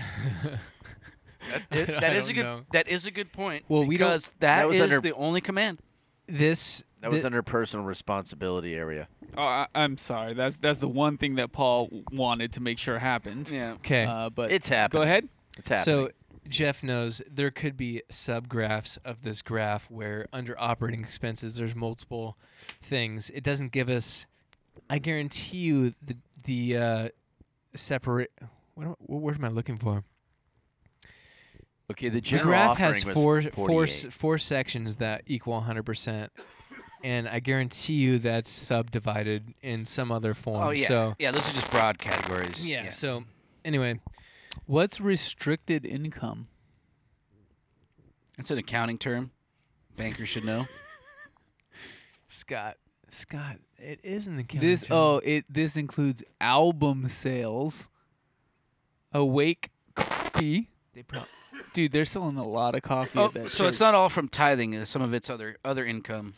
[1.71, 2.43] It- I that is a don't good.
[2.43, 2.61] know.
[2.71, 3.65] That is a good point.
[3.67, 5.79] Well, we don't- because that That was is under- the only command.
[6.25, 9.09] This That was thi- under personal responsibility area.
[9.37, 10.33] Oh, I, I'm sorry.
[10.35, 13.49] That's that's the one thing that Paul wanted to make sure happened.
[13.49, 13.73] Yeah.
[13.73, 14.05] okay.
[14.05, 14.99] Uh, but It's happening.
[15.01, 15.27] go ahead.
[15.57, 15.83] It's happening.
[16.07, 16.11] So
[16.47, 22.37] Jeff knows there could be subgraphs of this graph where under operating expenses there's multiple
[22.81, 23.29] things.
[23.31, 24.25] It doesn't give us.
[24.89, 27.09] I guarantee you the the uh,
[27.75, 28.31] separate.
[28.75, 30.03] What, am- what word am I looking for?
[31.91, 34.05] okay, the The graph has four four 48.
[34.07, 36.31] s- four sections that equal 100 percent.
[37.03, 40.63] And I guarantee you that's subdivided in some other form.
[40.63, 40.87] Oh yeah.
[40.87, 42.65] So yeah, those are just broad categories.
[42.67, 42.89] yeah.
[42.91, 43.25] So
[43.65, 43.99] anyway,
[44.65, 46.47] What's restricted income?
[48.37, 49.31] That's an accounting term.
[49.97, 50.67] Bankers should know.
[52.29, 52.77] Scott,
[53.13, 54.61] Scott, it is an account.
[54.61, 57.87] This oh it this includes album sales.
[59.13, 60.69] Awake coffee.
[60.93, 61.21] they pro-
[61.73, 64.27] Dude, they're selling a lot of coffee Oh, at that so it's not all from
[64.27, 64.75] tithing.
[64.75, 66.33] uh, Some of it's other other income.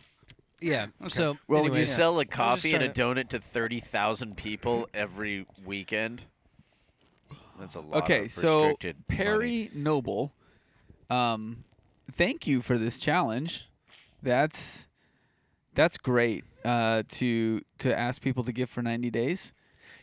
[0.61, 0.87] Yeah.
[1.01, 1.09] Okay.
[1.09, 5.45] So Well, anyway, when you sell a coffee and a donut to 30,000 people every
[5.65, 6.23] weekend,
[7.59, 8.03] That's a lot.
[8.03, 9.17] Okay, of so restricted money.
[9.17, 10.31] Perry Noble,
[11.09, 11.63] um,
[12.11, 13.67] thank you for this challenge.
[14.23, 14.87] That's
[15.75, 16.43] that's great.
[16.63, 19.53] Uh, to to ask people to give for ninety days.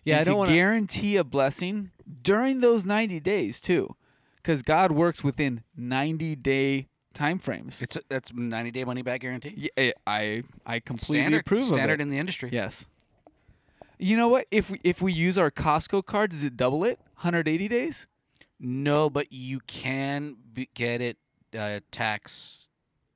[0.04, 0.54] Yeah, I don't want to.
[0.54, 1.90] guarantee a blessing
[2.22, 3.96] during those ninety days too,
[4.36, 7.82] because God works within ninety day time frames.
[7.82, 9.70] It's a, that's 90 day money back guarantee.
[9.76, 11.76] Yeah, I I completely Standard, approve standard of.
[11.78, 12.50] Standard in the industry.
[12.52, 12.86] Yes.
[13.98, 14.46] You know what?
[14.50, 16.98] If we, if we use our Costco card, does it double it?
[17.14, 18.08] 180 days?
[18.58, 21.18] No, but you can be, get it
[21.56, 22.66] uh, tax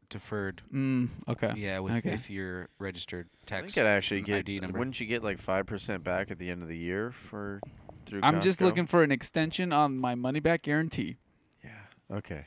[0.09, 0.63] deferred.
[0.73, 1.53] Mm, okay.
[1.57, 2.13] Yeah, with Okay.
[2.13, 3.67] if you're registered I tax.
[3.75, 4.39] think it actually get.
[4.39, 4.79] ID number.
[4.79, 7.61] Wouldn't you get like five percent back at the end of the year for
[8.07, 8.21] through?
[8.23, 11.17] I'm just looking for an extension on my money back guarantee.
[11.65, 12.17] Yeah.
[12.17, 12.47] Okay.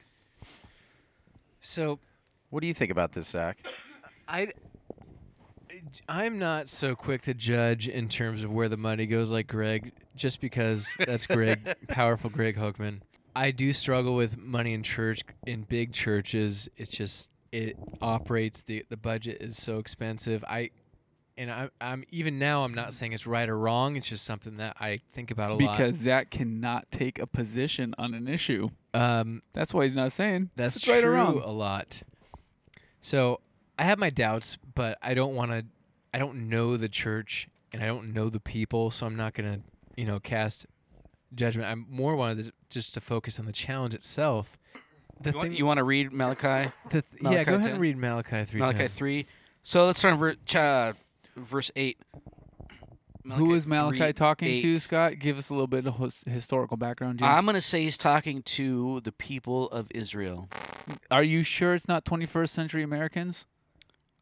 [1.61, 1.99] So
[2.49, 3.57] What do you think about this, Zach?
[4.27, 4.51] I
[6.07, 9.91] I'm not so quick to judge in terms of where the money goes like Greg
[10.15, 13.01] just because that's Greg powerful Greg Hookman.
[13.35, 16.67] I do struggle with money in church in big churches.
[16.75, 20.43] It's just it operates the the budget is so expensive.
[20.47, 20.71] I
[21.37, 22.63] and I, I'm even now.
[22.65, 23.95] I'm not saying it's right or wrong.
[23.95, 25.77] It's just something that I think about a lot.
[25.77, 28.69] Because Zach cannot take a position on an issue.
[28.93, 31.41] um, That's why he's not saying That's true right or wrong.
[31.41, 32.01] a lot.
[33.01, 33.39] So
[33.77, 35.65] I have my doubts, but I don't want to.
[36.13, 39.61] I don't know the church and I don't know the people, so I'm not gonna,
[39.95, 40.65] you know, cast
[41.33, 41.69] judgment.
[41.69, 44.57] I'm more wanted to, just to focus on the challenge itself.
[45.21, 46.71] The You want, you want to read Malachi?
[46.89, 47.71] the th- yeah, Malachi go ahead 10?
[47.73, 48.59] and read Malachi three.
[48.61, 48.87] Malachi 10.
[48.87, 49.25] 3.
[49.63, 50.93] So let's start on ver- ch- uh,
[51.35, 51.97] verse 8.
[53.35, 55.19] Who is Malachi 3, talking to, Scott?
[55.19, 57.27] Give us a little bit of his- historical background, Jim.
[57.27, 60.49] I'm going to say he's talking to the people of Israel.
[61.11, 63.45] Are you sure it's not 21st century Americans?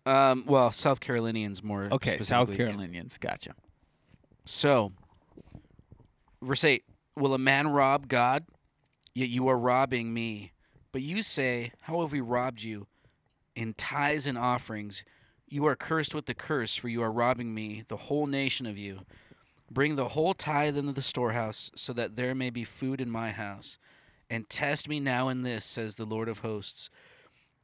[0.06, 2.56] Um, well, South Carolinians more Okay, South.
[2.56, 3.18] Carolinians.
[3.18, 3.52] Gotcha.
[4.46, 4.92] So,
[6.42, 6.84] verse 8
[7.16, 8.46] Will a man rob God?
[9.14, 10.52] Yet you are robbing me.
[10.92, 12.88] But you say, How have we robbed you?
[13.56, 15.04] In tithes and offerings.
[15.50, 18.78] You are cursed with the curse, for you are robbing me, the whole nation of
[18.78, 19.06] you.
[19.72, 23.32] Bring the whole tithe into the storehouse, so that there may be food in my
[23.32, 23.78] house.
[24.30, 26.90] And test me now in this, says the Lord of hosts.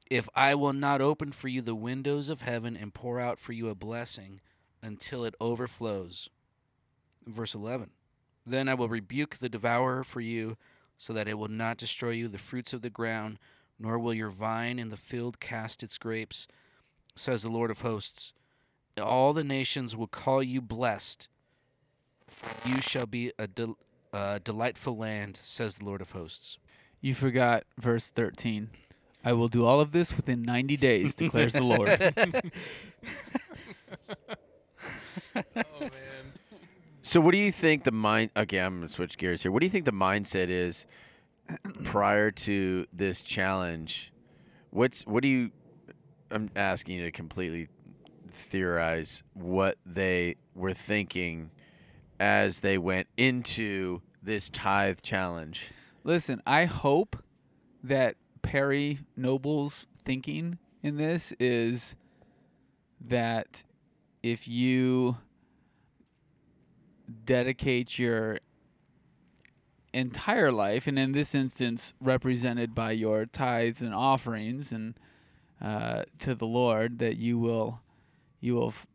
[0.10, 3.52] If I will not open for you the windows of heaven and pour out for
[3.52, 4.42] you a blessing
[4.82, 6.30] until it overflows.
[7.26, 7.90] Verse 11
[8.46, 10.58] Then I will rebuke the devourer for you,
[11.04, 13.38] so that it will not destroy you the fruits of the ground,
[13.78, 16.48] nor will your vine in the field cast its grapes,
[17.14, 18.32] says the Lord of hosts.
[18.98, 21.28] All the nations will call you blessed.
[22.64, 23.78] You shall be a del-
[24.14, 26.58] uh, delightful land, says the Lord of hosts.
[27.02, 28.70] You forgot verse 13.
[29.26, 31.90] I will do all of this within 90 days, declares the Lord.
[37.06, 38.32] So, what do you think the mind?
[38.38, 39.52] Okay, I'm gonna switch gears here.
[39.52, 40.86] What do you think the mindset is
[41.84, 44.14] prior to this challenge?
[44.70, 45.52] What's what do you?
[46.32, 47.68] I'm asking you to completely
[48.32, 51.52] theorize what they were thinking
[52.22, 55.72] as they went into this tithe challenge.
[56.06, 57.22] Listen, I hope
[57.84, 61.96] that Perry Noble's thinking in this is
[63.02, 63.66] that
[64.24, 65.18] if you
[67.26, 68.40] dedicate your
[69.94, 74.96] entire life, and in this instance, represented by your tithes and offerings, and
[75.62, 77.82] uh, to the Lord, that you will
[78.40, 78.88] you will f-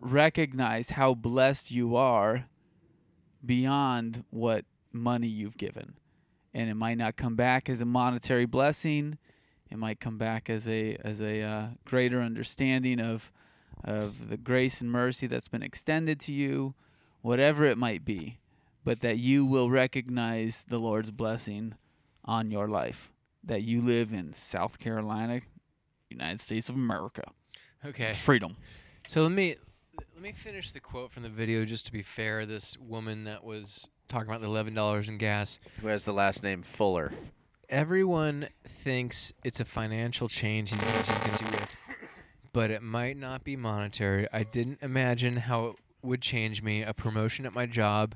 [0.00, 2.46] recognize how blessed you are
[3.44, 5.94] beyond what money you've given
[6.56, 9.18] and it might not come back as a monetary blessing.
[9.70, 13.30] It might come back as a as a uh, greater understanding of
[13.84, 16.74] of the grace and mercy that's been extended to you,
[17.26, 18.38] whatever it might be,
[18.84, 21.74] but that you will recognize the Lord's blessing
[22.24, 23.10] on your life.
[23.42, 25.40] That you live in South Carolina,
[26.08, 27.24] United States of America,
[27.84, 28.12] Okay.
[28.12, 28.56] freedom.
[29.08, 29.56] So let me
[30.14, 32.46] let me finish the quote from the video just to be fair.
[32.46, 35.58] This woman that was talking about the eleven dollars in gas.
[35.80, 37.10] Who has the last name Fuller?
[37.68, 38.48] Everyone
[38.84, 41.76] thinks it's a financial change he's going to do with,
[42.52, 44.28] but it might not be monetary.
[44.32, 46.82] I didn't imagine how it would change me.
[46.82, 48.14] A promotion at my job,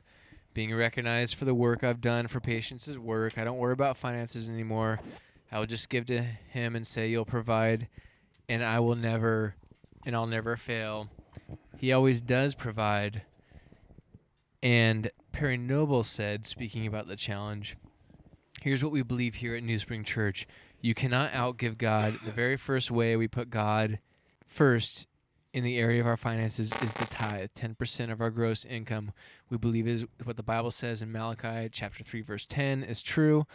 [0.55, 3.39] being recognized for the work I've done for patients at work.
[3.39, 5.01] I don't worry about finances anymore.
[5.53, 7.89] I'll just give to him and say, "You'll provide,"
[8.49, 9.55] and I will never,
[10.07, 11.11] and I'll never fail.
[11.77, 13.23] He always does provide.
[14.63, 17.77] And Perry Noble said, speaking about the challenge,
[18.61, 20.47] here's what we believe here at New Spring Church.
[20.83, 22.13] You cannot outgive God.
[22.13, 23.99] The very first way we put God
[24.47, 25.07] first
[25.53, 29.13] in the area of our finances is the tithe, 10% of our gross income.
[29.49, 33.47] We believe is what the Bible says in Malachi chapter 3 verse 10 is true.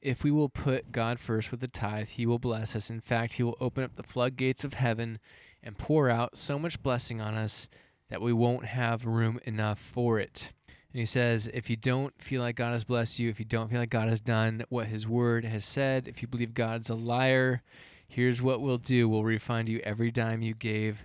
[0.00, 2.90] If we will put God first with the tithe, he will bless us.
[2.90, 5.18] In fact, he will open up the floodgates of heaven
[5.62, 7.68] and pour out so much blessing on us
[8.10, 10.50] that we won't have room enough for it.
[10.68, 13.70] And he says, if you don't feel like God has blessed you, if you don't
[13.70, 16.94] feel like God has done what his word has said, if you believe God's a
[16.94, 17.62] liar,
[18.06, 21.04] here's what we'll do we'll refund you every dime you gave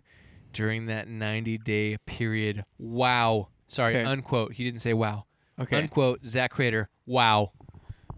[0.54, 2.64] during that 90 day period.
[2.78, 3.50] Wow.
[3.68, 4.04] Sorry, Okay.
[4.06, 4.54] unquote.
[4.54, 5.26] He didn't say wow.
[5.60, 5.78] Okay.
[5.78, 6.90] Unquote, Zach Crater.
[7.06, 7.52] Wow.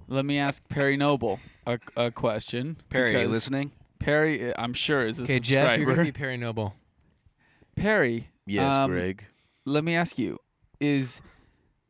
[0.08, 2.78] Let me ask Perry Noble a, a question.
[2.90, 3.72] Perry, you because listening?
[4.00, 6.06] Perry, I'm sure, is a Okay, Jeff, you're going subscriber.
[6.06, 6.74] to be Perry Noble.
[7.76, 9.26] Perry, Yes, um, Greg.
[9.66, 10.40] let me ask you:
[10.80, 11.22] Is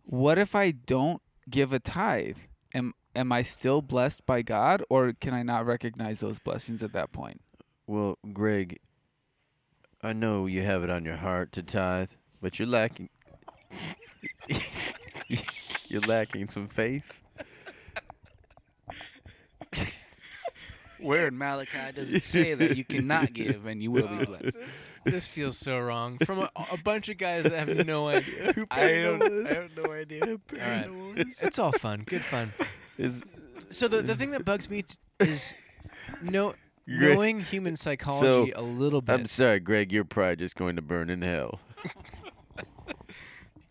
[0.03, 2.37] what if I don't give a tithe?
[2.73, 6.93] Am am I still blessed by God, or can I not recognize those blessings at
[6.93, 7.41] that point?
[7.87, 8.79] Well, Greg,
[10.03, 12.09] I know you have it on your heart to tithe,
[12.41, 13.09] but you're lacking.
[15.87, 17.05] you're lacking some faith.
[20.99, 24.57] Where in Malachi does it say that you cannot give and you will be blessed?
[25.03, 26.19] This feels so wrong.
[26.23, 29.53] From a, a bunch of guys that have no idea who I Perry don't, I
[29.55, 30.23] have no idea.
[30.23, 30.85] who All right.
[30.85, 31.13] Noble.
[31.17, 32.03] It's all fun.
[32.05, 32.53] Good fun.
[32.99, 33.23] Is
[33.71, 35.55] So the, the thing that bugs me t- is
[36.21, 39.13] no, Greg- knowing human psychology a little bit.
[39.13, 39.91] I'm sorry, Greg.
[39.91, 41.59] You're probably just going to burn in hell.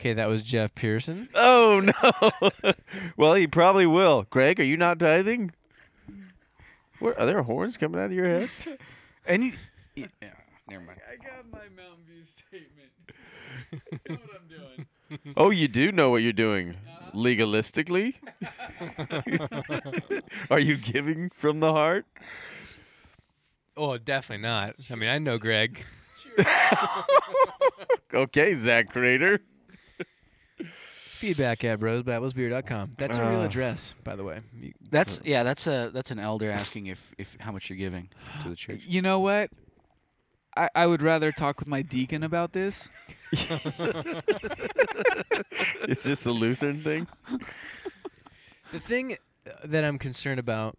[0.01, 1.29] Okay, that was Jeff Pearson.
[1.35, 2.73] Oh no!
[3.19, 4.25] well, he probably will.
[4.31, 5.51] Greg, are you not tithing?
[7.01, 8.51] Where are there horns coming out of your head?
[9.27, 9.53] And you,
[9.95, 10.07] yeah,
[10.67, 10.99] never mind.
[11.07, 12.91] I got my Mountain View statement.
[14.09, 15.35] know what I'm doing.
[15.37, 17.11] Oh, you do know what you're doing uh-huh.
[17.15, 18.15] legalistically.
[20.51, 22.07] are you giving from the heart?
[23.83, 24.75] Oh, definitely not.
[24.91, 25.83] I mean, I know Greg.
[28.13, 29.41] Okay, Zach Crater.
[31.13, 32.95] Feedback at brosbabblesbeer.com.
[32.99, 34.41] That's a real Uh, address, by the way.
[34.59, 35.45] You- That's yeah.
[35.45, 38.09] That's a that's an elder asking if if how much you're giving
[38.43, 38.81] to the church.
[38.85, 39.51] You know what?
[40.57, 42.89] I, I would rather talk with my deacon about this.
[45.89, 47.07] Is this a Lutheran thing?
[48.73, 49.17] The thing
[49.65, 50.77] that I'm concerned about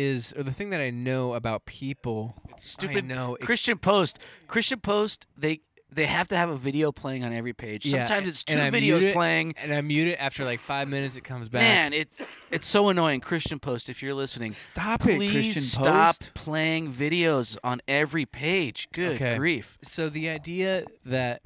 [0.00, 2.34] is, or the thing that I know about people.
[2.50, 3.10] It's stupid.
[3.10, 4.18] It- Christian Post.
[4.46, 5.26] Christian Post.
[5.36, 5.60] They
[5.92, 7.84] they have to have a video playing on every page.
[7.86, 9.54] Yeah, Sometimes it's two and I mute videos it, playing.
[9.60, 11.16] and I mute it after like five minutes.
[11.16, 11.62] It comes back.
[11.62, 13.18] Man, it's it's so annoying.
[13.20, 16.34] Christian Post, if you're listening, Stop please it, Christian stop Post.
[16.34, 18.86] playing videos on every page.
[18.92, 19.36] Good Okay.
[19.36, 19.78] grief.
[19.82, 21.42] So the idea that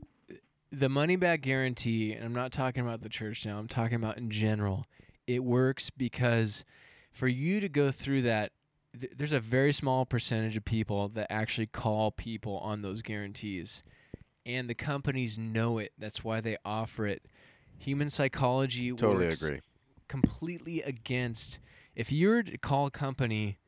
[0.71, 4.19] the money back guarantee, and I'm not talking about the church now, I'm talking about
[4.19, 4.85] in general,
[5.27, 6.65] it works because
[7.15, 8.53] for you to go through that,
[8.99, 13.83] th- there's a very small percentage of people that actually call people on those guarantees.
[14.45, 15.93] And the companies know it.
[15.99, 17.23] That's why they offer it.
[17.79, 19.61] Human psychology Totally works agree.
[20.09, 21.59] completely against
[21.95, 23.59] if you were to call a company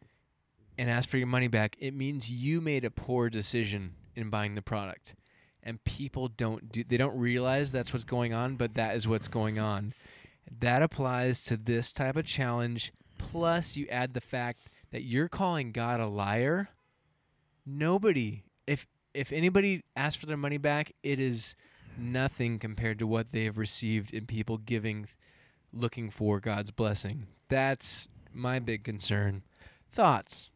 [0.76, 4.54] and ask for your money back, it means you made a poor decision in buying
[4.54, 5.14] the product.
[5.62, 9.28] And people don't do they don't realize that's what's going on, but that is what's
[9.28, 9.94] going on.
[10.61, 12.92] That applies to this type of challenge.
[13.18, 16.68] Plus you add the fact that you're calling God a liar.
[17.64, 21.57] Nobody if if anybody asks for their money back, it is
[21.96, 25.09] nothing compared to what they have received in people giving
[25.72, 27.26] looking for God's blessing.
[27.48, 29.42] That's my big concern.
[29.92, 30.50] Thoughts?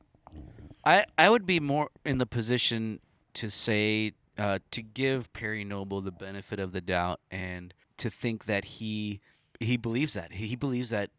[0.85, 3.01] I I would be more in the position
[3.35, 8.45] to say uh, to give Perry Noble the benefit of the doubt and to think
[8.47, 9.21] that he
[9.59, 11.11] he believes that he, he believes that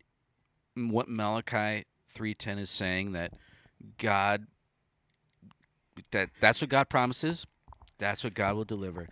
[0.75, 3.33] what Malachi three ten is saying that
[3.97, 4.47] God
[6.11, 7.45] that that's what God promises,
[7.97, 9.07] that's what God will deliver.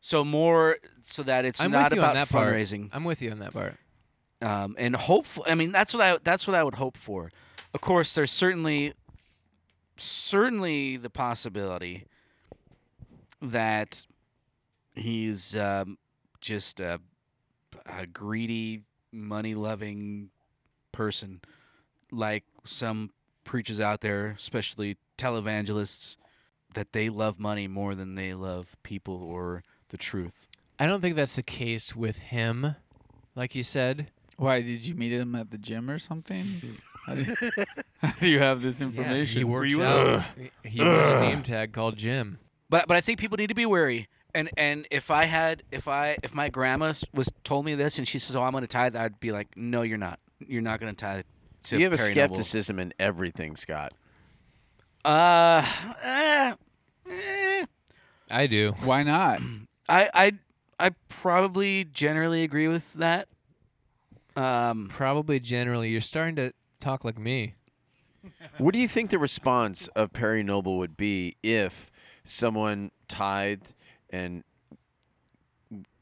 [0.00, 2.48] So more so that it's I'm not with you on about that part.
[2.48, 3.76] fundraising I'm with you on that part.
[4.42, 5.44] um, and hopeful.
[5.46, 7.30] I mean, that's what I that's what I would hope for.
[7.74, 8.94] Of course, there's certainly
[9.96, 12.06] certainly the possibility
[13.42, 14.06] that
[14.94, 15.98] he's um,
[16.40, 17.00] just a,
[17.86, 20.30] a greedy, money-loving
[20.92, 21.40] person,
[22.10, 23.10] like some
[23.44, 26.16] preachers out there, especially televangelists,
[26.74, 30.46] that they love money more than they love people or the truth.
[30.78, 32.76] I don't think that's the case with him,
[33.34, 34.10] like you said.
[34.36, 36.78] Why did you meet him at the gym or something?
[37.06, 37.34] How do,
[38.02, 39.38] how do you have this information?
[39.40, 40.22] he works you- out.
[40.62, 42.38] He- He wears a name tag called Jim.
[42.68, 44.06] But but I think people need to be wary.
[44.34, 48.06] And and if I had if I if my grandma was told me this and
[48.06, 50.20] she says, "Oh, I'm going to tithe," I'd be like, "No, you're not.
[50.46, 51.24] You're not going to tithe."
[51.62, 53.92] So to you have a Perry Noble." skepticism in everything, Scott.
[55.04, 55.66] Uh,
[56.02, 56.54] eh,
[57.10, 57.66] eh,
[58.30, 58.74] I do.
[58.82, 59.40] Why not?
[59.88, 60.32] I I
[60.78, 63.28] I probably generally agree with that.
[64.36, 67.54] Um, Probably generally, you're starting to talk like me.
[68.58, 71.90] What do you think the response of Perry Noble would be if
[72.22, 73.74] someone tithed
[74.10, 74.44] and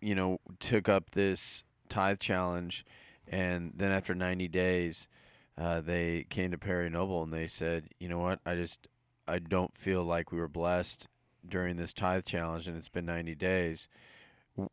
[0.00, 2.84] you know took up this tithe challenge,
[3.30, 5.08] and then after 90 days,
[5.56, 8.40] uh, they came to Perry Noble and they said, "You know what?
[8.46, 8.88] I just
[9.26, 11.08] I don't feel like we were blessed
[11.46, 13.88] during this tithe challenge, and it's been 90 days."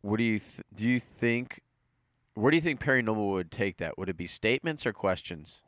[0.02, 0.84] What do you th- do?
[0.84, 1.62] You think?
[2.34, 3.98] Where do you think Perry Noble would take that?
[3.98, 5.62] Would it be statements or questions?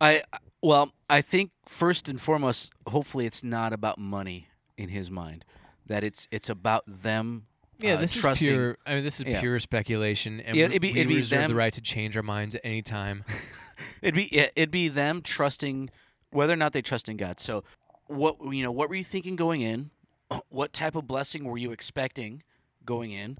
[0.00, 0.22] I
[0.62, 5.44] well, I think first and foremost, hopefully, it's not about money in his mind.
[5.86, 7.46] That it's it's about them.
[7.78, 8.48] Yeah, uh, this trusting.
[8.48, 8.78] is pure.
[8.86, 9.40] I mean, this is Yeah.
[9.40, 12.16] pure speculation, and Yeah, we- it'd be- we it'd be reserve the right to change
[12.16, 13.24] our minds at any time.
[14.02, 15.90] It'd be yeah, it'd be them trusting
[16.30, 17.38] whether or not they trust in God.
[17.40, 17.62] So,
[18.06, 19.90] what you know, what were you thinking going in?
[20.50, 22.42] What type of blessing were you expecting
[22.84, 23.38] going in?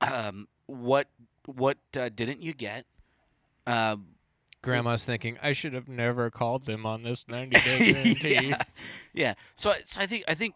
[0.00, 1.08] Um, what
[1.46, 2.86] what uh, didn't you get?
[3.66, 4.14] Um,
[4.62, 8.48] Grandma's thinking I should have never called them on this 90 day guarantee.
[8.50, 8.62] yeah,
[9.12, 9.34] yeah.
[9.56, 10.54] So, so I think I think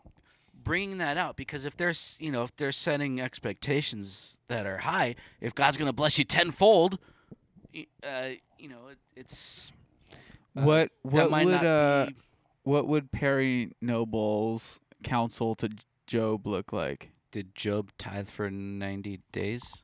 [0.65, 5.15] bringing that out because if there's you know if they're setting expectations that are high,
[5.41, 6.99] if God's going to bless you tenfold,
[8.03, 9.71] uh, you know it, it's
[10.57, 12.15] uh, what what might would uh be
[12.65, 15.71] what would Perry Noble's counsel to
[16.07, 17.11] Job look like?
[17.31, 19.83] Did Job tithe for 90 days?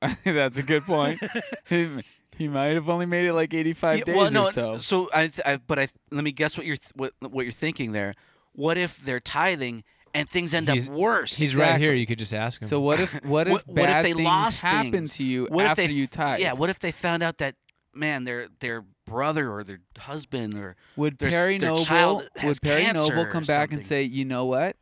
[0.24, 1.20] That's a good point.
[1.68, 4.78] he, might have only made it like 85 Yeah, days well, no, or so.
[4.78, 7.52] So I, th- I but I let me guess what you're th- what what you're
[7.52, 8.14] thinking there.
[8.52, 9.84] What if they're tithing
[10.14, 11.36] and things end He's- up worse?
[11.36, 11.92] He's right here.
[11.94, 12.68] You could just ask him.
[12.68, 15.14] So what if what if What- what if bad they things lost happen things?
[15.16, 16.40] to you What if after they you f- tithe?
[16.40, 16.52] Yeah.
[16.54, 17.54] What if they found out that
[17.94, 22.44] man, their their brother or their husband or would their Perry their Noble child has
[22.44, 24.76] would Perry Noble come back and say, "You know what?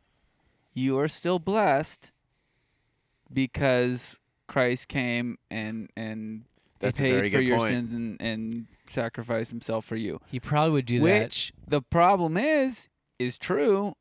[0.73, 2.11] You are still blessed
[3.31, 6.45] because Christ came and and
[6.79, 7.69] That's paid for your point.
[7.71, 11.23] sins and and sacrificed himself for you." he probably would do that.
[11.23, 13.95] Which the problem is is true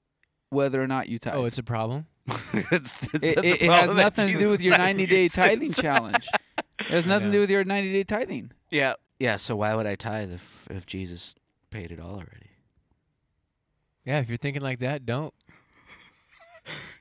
[0.50, 1.34] whether or not you tithe.
[1.34, 2.06] Oh, it's a problem.
[2.52, 5.06] That's- it, that's a it, it has problem that nothing to do with your 90
[5.16, 6.26] day tithing challenge.
[6.80, 8.52] It has nothing to do with your 90 day tithing.
[8.70, 8.94] Yeah.
[9.18, 9.34] Yeah.
[9.36, 11.34] So why would I tithe if if Jesus
[11.70, 12.50] paid it all already?
[14.04, 15.34] Yeah, if you're thinking like that, don't.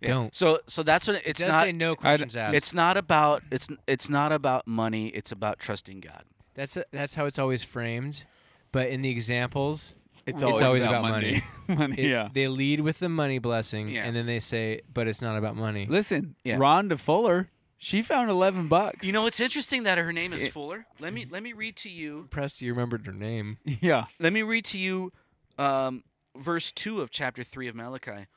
[0.01, 0.33] Don't.
[0.35, 1.63] So so that's what it's It does not.
[1.63, 2.55] say no questions asked.
[2.55, 5.07] It's not about it's it's not about money.
[5.09, 6.23] It's about trusting God.
[6.55, 8.25] that's that's how it's always framed,
[8.71, 9.93] but in the examples,
[10.27, 11.43] It's, always always, about about, money.
[11.67, 12.29] money, it- yeah.
[12.33, 14.03] they lead with the money blessing, Yeah.
[14.05, 16.57] and then they say, "But it's not about money." Listen, Yeah.
[16.57, 19.05] Rhonda Fuller, she found 11 bucks.
[19.07, 20.85] You know, it's interesting that her name is It- Fuller.
[20.99, 22.19] Let me let me read to you.
[22.19, 23.57] Impressed you remembered her name.
[23.81, 24.05] yeah.
[24.19, 25.13] Let me read to you
[25.57, 26.03] um,
[26.35, 28.27] verse two of chapter three of Malachi.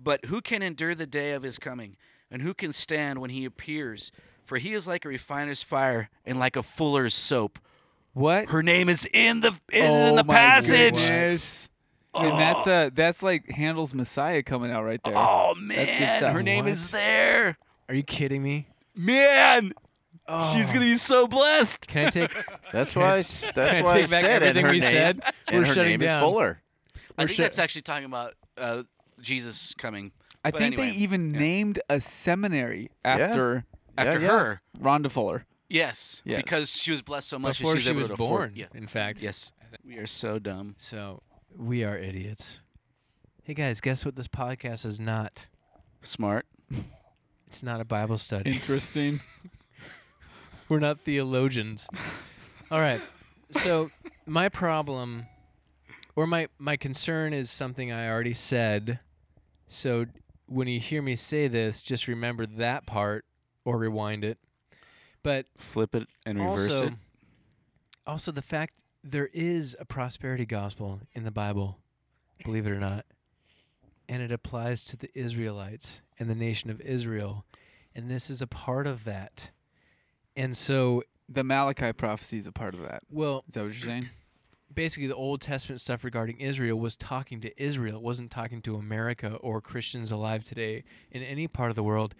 [0.00, 1.96] But who can endure the day of his coming,
[2.30, 4.10] and who can stand when he appears?
[4.44, 7.58] For he is like a refiner's fire and like a fuller's soap.
[8.14, 8.48] What?
[8.50, 10.94] Her name is in the is oh in the my passage.
[10.94, 11.68] goodness.
[12.14, 15.14] And that's uh that's like Handel's Messiah coming out right there.
[15.16, 16.32] Oh good man, stuff.
[16.34, 17.56] her name is there.
[17.88, 18.68] Are you kidding me?
[18.94, 19.72] Man,
[20.28, 20.52] Oh.
[20.54, 21.88] she's gonna be so blessed.
[21.88, 22.30] Can I take?
[22.72, 23.14] That's why.
[23.14, 24.42] I s- Can That's I why I take back said.
[24.42, 25.20] everything we name, said?
[25.48, 26.18] And We're her shutting name down.
[26.18, 26.62] is Fuller.
[27.18, 28.82] I We're think shut- that's actually talking about uh,
[29.20, 30.12] Jesus coming
[30.44, 31.40] I but think anyway, they even yeah.
[31.40, 33.64] named a seminary after
[33.98, 34.28] after yeah.
[34.28, 34.62] her.
[34.78, 35.44] Rhonda Fuller.
[35.72, 36.42] Yes, Yes.
[36.42, 37.58] because she was blessed so much.
[37.58, 38.66] Before she she was, was able to afford- born, Yeah.
[38.74, 39.22] in fact.
[39.22, 39.52] Yes.
[39.84, 40.74] We are so dumb.
[40.76, 41.22] So
[41.56, 42.60] we are idiots.
[43.42, 44.14] Hey guys, guess what?
[44.14, 45.46] This podcast is not.
[46.02, 46.46] Smart.
[47.46, 48.50] It's not a Bible study.
[48.52, 49.20] Interesting.
[50.70, 51.86] We're not theologians.
[52.70, 53.02] All right.
[53.50, 53.90] So
[54.24, 55.26] my problem
[56.16, 59.00] or my my concern is something I already said.
[59.68, 60.06] So
[60.46, 63.26] when you hear me say this, just remember that part
[63.66, 64.38] or rewind it.
[65.22, 66.92] But Flip it and reverse also, it.
[68.06, 71.78] also the fact there is a prosperity gospel in the Bible,
[72.44, 73.04] believe it or not,
[74.08, 77.44] and it applies to the Israelites and the nation of Israel,
[77.94, 79.50] and this is a part of that.
[80.36, 83.02] And so, The Malachi prophecy is a part of that.
[83.10, 84.08] well, Is that what you're saying?
[84.74, 87.96] basically the Old Testament stuff regarding Israel was talking to Israel.
[87.96, 92.14] It wasn't talking to America or Christians alive today in any part of the world.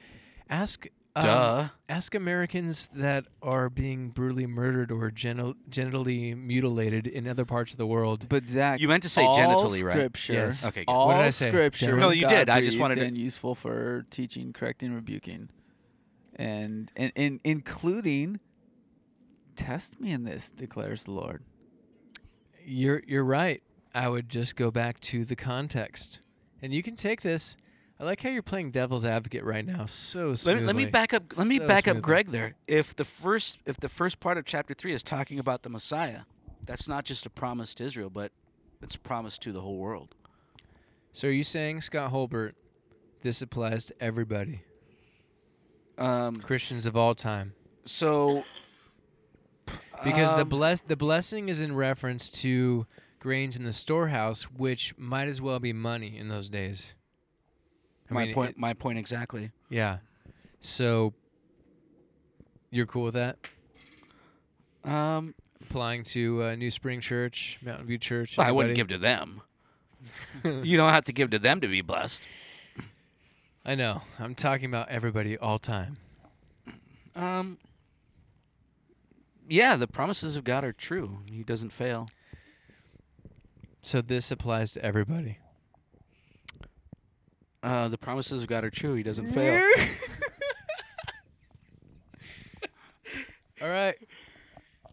[0.50, 1.68] Ask um, Duh.
[1.88, 7.78] ask Americans that are being brutally murdered or genital, genitally mutilated in other parts of
[7.78, 8.26] the world.
[8.30, 9.92] But Zach, You meant to say all genitally, right?
[9.96, 10.64] scripture, Yes.
[10.64, 10.90] Okay, good.
[10.90, 11.50] all What did I say?
[11.50, 12.48] scripture No, you did.
[12.48, 15.50] I just God-breathed wanted to- and useful for teaching, correcting, rebuking,
[16.36, 18.40] and and, and including.
[19.54, 21.42] Test me in this, declares the Lord.
[22.64, 23.62] You're you're right.
[23.94, 26.20] I would just go back to the context,
[26.62, 27.56] and you can take this.
[28.00, 29.86] I like how you're playing devil's advocate right now.
[29.86, 31.36] So Let me, let me back up.
[31.36, 32.00] Let me So back up.
[32.00, 32.54] Greg there.
[32.66, 36.22] If the first if the first part of chapter three is talking about the Messiah,
[36.64, 38.32] that's not just a promise to Israel, but
[38.82, 40.14] it's a promise to the whole world.
[41.12, 42.54] So are you saying Scott Holbert?
[43.22, 44.62] This applies to everybody,
[45.96, 48.44] Um, Christians of all time, so
[50.02, 52.86] because the um, bless the blessing is in reference to
[53.20, 56.94] grains in the storehouse, which might as well be money in those days.
[58.12, 59.50] I my mean, point it- my point exactly.
[59.68, 59.98] yeah.
[60.60, 61.12] So
[62.70, 63.36] you're cool with that?
[64.84, 68.38] Um, Applying to uh, New Spring Church, Mountain View Church.
[68.38, 69.42] I wouldn't give to them.
[70.44, 72.26] you don't have to give to them to be blessed.
[73.64, 74.02] I know.
[74.18, 75.96] I'm talking about everybody all time.
[77.14, 77.58] Um,
[79.48, 81.20] yeah, the promises of God are true.
[81.26, 82.08] He doesn't fail.
[83.82, 85.38] So this applies to everybody.
[87.62, 88.94] Uh, the promises of God are true.
[88.94, 89.62] He doesn't fail.
[93.62, 93.94] All right.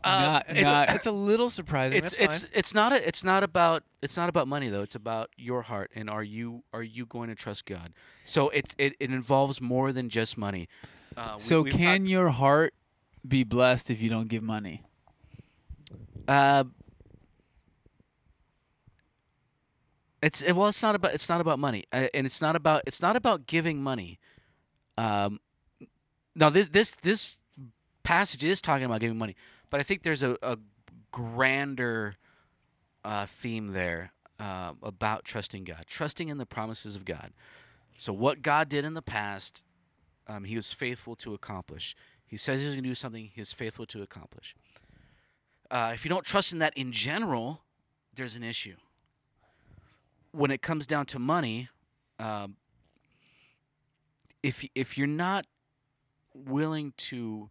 [0.05, 1.97] Not- it's- not- That's a little surprising.
[1.97, 2.51] it's That's it's fine.
[2.53, 4.81] it's not a, it's not about it's not about money though.
[4.81, 7.91] It's about your heart and are you are you going to trust God?
[8.25, 10.69] So it's it, it involves more than just money.
[11.17, 12.73] Uh, we- So we've can talked- your heart
[13.27, 14.83] be blessed if you don't give money?
[16.27, 16.63] uh,
[20.21, 22.83] it's it, well it's not about it's not about money uh, and it's not about
[22.85, 24.19] it's not about giving money.
[24.97, 25.39] Um,
[26.35, 27.37] now this this this
[28.03, 29.35] passage is talking about giving money,
[29.69, 30.57] but I think there's a, a
[31.11, 32.15] grander
[33.03, 37.31] uh, theme there uh, about trusting God, trusting in the promises of God.
[37.97, 39.63] So what God did in the past,
[40.27, 41.95] um, He was faithful to accomplish.
[42.25, 44.55] He says He's going to do something, He's faithful to accomplish.
[45.69, 47.61] Uh, if you don't trust in that in general,
[48.15, 48.75] there's an issue.
[50.31, 51.69] When it comes down to money,
[52.19, 52.55] um,
[54.43, 55.45] if if you're not
[56.33, 57.49] willing to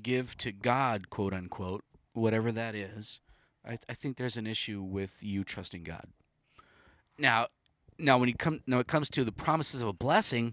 [0.00, 3.20] give to God, quote unquote, whatever that is,
[3.66, 6.06] I, I think there's an issue with you trusting God.
[7.18, 7.48] Now,
[7.98, 10.52] now when you come, now it comes to the promises of a blessing,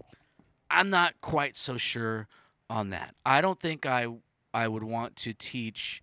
[0.70, 2.28] I'm not quite so sure
[2.68, 3.14] on that.
[3.24, 4.06] I don't think I
[4.52, 6.02] I would want to teach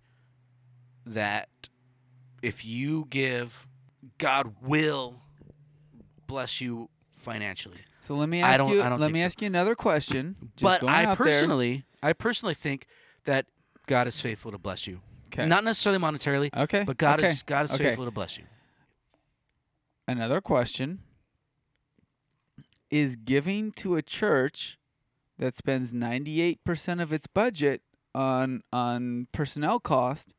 [1.04, 1.48] that
[2.42, 3.66] if you give,
[4.18, 5.22] God will
[6.26, 7.78] bless you financially.
[8.00, 8.82] So let me I ask don't- you.
[8.82, 9.26] I don't let me so.
[9.26, 10.36] ask you another question.
[10.56, 11.26] Just but I out there.
[11.26, 12.86] personally, I personally think
[13.24, 13.46] that
[13.86, 15.00] God is faithful to bless you.
[15.30, 15.46] 'Kay.
[15.46, 17.84] Not necessarily monetarily, okay, but God okay, is God is okay.
[17.84, 18.44] faithful to bless you.
[20.08, 21.00] Another question:
[22.90, 24.78] Is giving to a church
[25.38, 27.82] that spends ninety-eight percent of its budget
[28.14, 30.32] on on personnel cost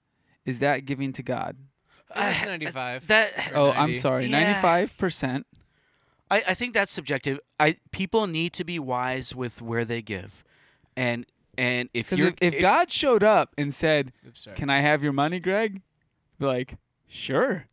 [0.45, 1.57] is that giving to God?
[2.15, 3.07] It's I- 95.
[3.07, 4.39] That Or Oh, I'm sorry, Yeah.
[4.39, 5.45] ninety-five percent.
[6.29, 7.39] I, I think that's subjective.
[7.59, 10.43] I people need to be wise with where they give,
[10.95, 11.25] and
[11.57, 15.13] and if you're if, if God showed up and said, Oops, "Can I have your
[15.13, 15.81] money, Greg?"
[16.39, 17.65] Be like, "Sure,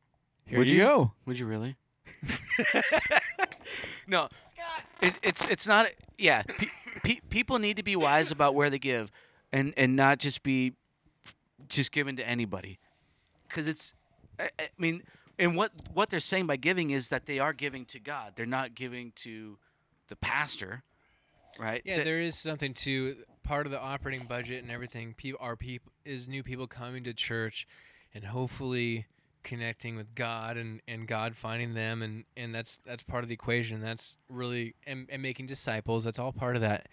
[0.47, 0.83] here Would you, you?
[0.83, 1.77] go." Would you really?
[4.07, 4.29] no,
[5.01, 5.89] it, it's it's not.
[6.17, 6.69] Yeah, pe-
[7.03, 9.11] pe- people need to be wise about where they give,
[9.53, 10.73] and and not just be
[11.69, 12.79] just given to anybody,
[13.49, 13.93] because it's.
[14.39, 15.03] I, I mean,
[15.39, 18.33] and what what they're saying by giving is that they are giving to God.
[18.37, 19.59] They're not giving to
[20.09, 20.83] the pastor,
[21.59, 21.83] right?
[21.85, 25.15] Yeah, That- there is something to part of the operating budget and everything.
[25.15, 27.67] People are people is new people coming to church,
[28.15, 29.07] and hopefully
[29.43, 33.35] connecting with God and, and God finding them and, and that's that's part of the
[33.35, 33.81] equation.
[33.81, 36.05] That's really and, and making disciples.
[36.05, 36.89] That's all part of that,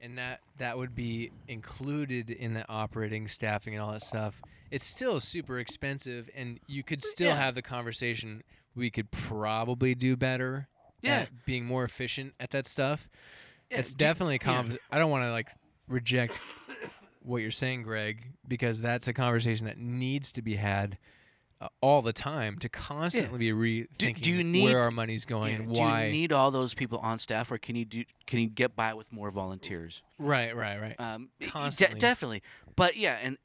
[0.00, 4.40] and that that would be included in the operating staffing and all that stuff.
[4.70, 7.36] It's still super expensive, and you could still Yeah.
[7.36, 8.42] have the conversation.
[8.74, 10.68] We could probably do better.
[11.02, 11.20] Yeah.
[11.20, 13.08] at being more efficient at that stuff
[13.70, 14.76] Yeah, it's do- definitely a yeah.
[14.90, 15.48] I don't want to like
[15.88, 16.38] reject
[17.22, 20.98] what you're saying, Greg, because that's a conversation that needs to be had
[21.60, 25.52] uh, all the time to constantly be rethinking do you need- where our money's going
[25.52, 28.04] Yeah, and do you need all those people on staff, or can you do?
[28.26, 30.02] Can you get by with more volunteers?
[30.18, 30.98] right, right, right.
[30.98, 32.42] Um, y- y- de- definitely,
[32.76, 33.36] but yeah, and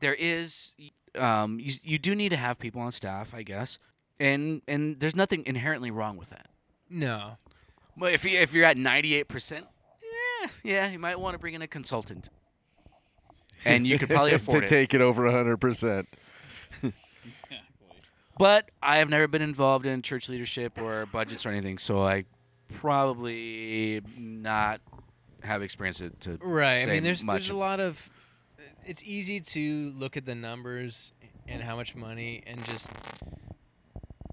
[0.00, 0.74] there is,
[1.16, 3.78] um, you, you do need to have people on staff, I guess,
[4.20, 6.46] and and there's nothing inherently wrong with that.
[6.88, 7.38] no,
[7.96, 9.66] But if you, if you're at 98 percent,
[10.42, 12.28] yeah, yeah, you might want to bring in a consultant,
[13.64, 14.68] and you could probably afford to it.
[14.68, 15.26] take it over
[17.26, 17.58] 100%.
[18.38, 22.24] But I have never been involved in church leadership or budgets or anything, so I
[22.72, 24.80] probably not
[25.42, 26.88] have experience to, to right.
[26.88, 28.10] I mean, there's much there's a lot of.
[28.86, 31.12] It's easy to look at the numbers
[31.46, 32.88] and how much money and just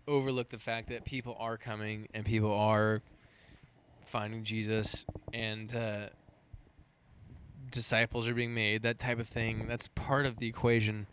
[0.07, 3.01] overlook the fact that people are coming and people are
[4.05, 6.07] finding Jesus and uh,
[7.71, 9.67] disciples are being made, that type of thing.
[9.67, 11.07] That's part of the equation.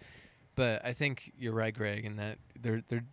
[0.59, 3.04] But I think you're right, Greg, in that there there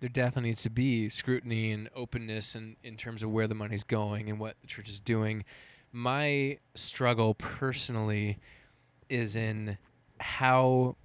[0.00, 3.84] there definitely needs to be scrutiny and openness in, in terms of where the money's
[3.84, 5.44] going and what the church is doing.
[5.92, 8.40] My struggle personally
[9.08, 9.78] is in
[10.18, 10.96] how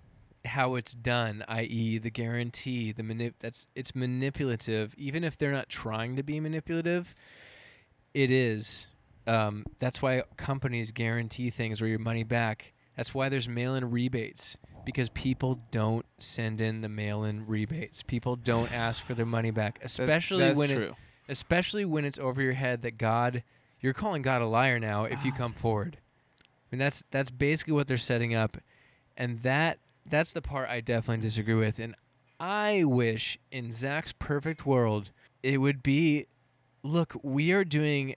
[0.45, 4.95] how it's done, i.e., the guarantee, the manip- that's it's manipulative.
[4.97, 7.14] Even if they're not trying to be manipulative,
[8.16, 8.88] it is.
[9.28, 12.74] Um, that's why companies guarantee things or your money back.
[12.97, 18.03] That's why there's mail-in rebates because people don't send in the mail-in rebates.
[18.03, 20.93] People don't ask for their money back, That- especially that's when it,
[21.29, 23.43] especially when it's over your head that God,
[23.79, 25.38] you're calling God a liar now if you ah.
[25.38, 25.97] come forward.
[26.39, 28.57] I mean that's that's basically what they're setting up,
[29.17, 29.79] and that
[30.09, 31.79] that's the part I definitely disagree with.
[31.79, 31.95] And
[32.39, 35.11] I wish in Zach's perfect world
[35.43, 36.27] it would be,
[36.84, 38.15] look, we are doing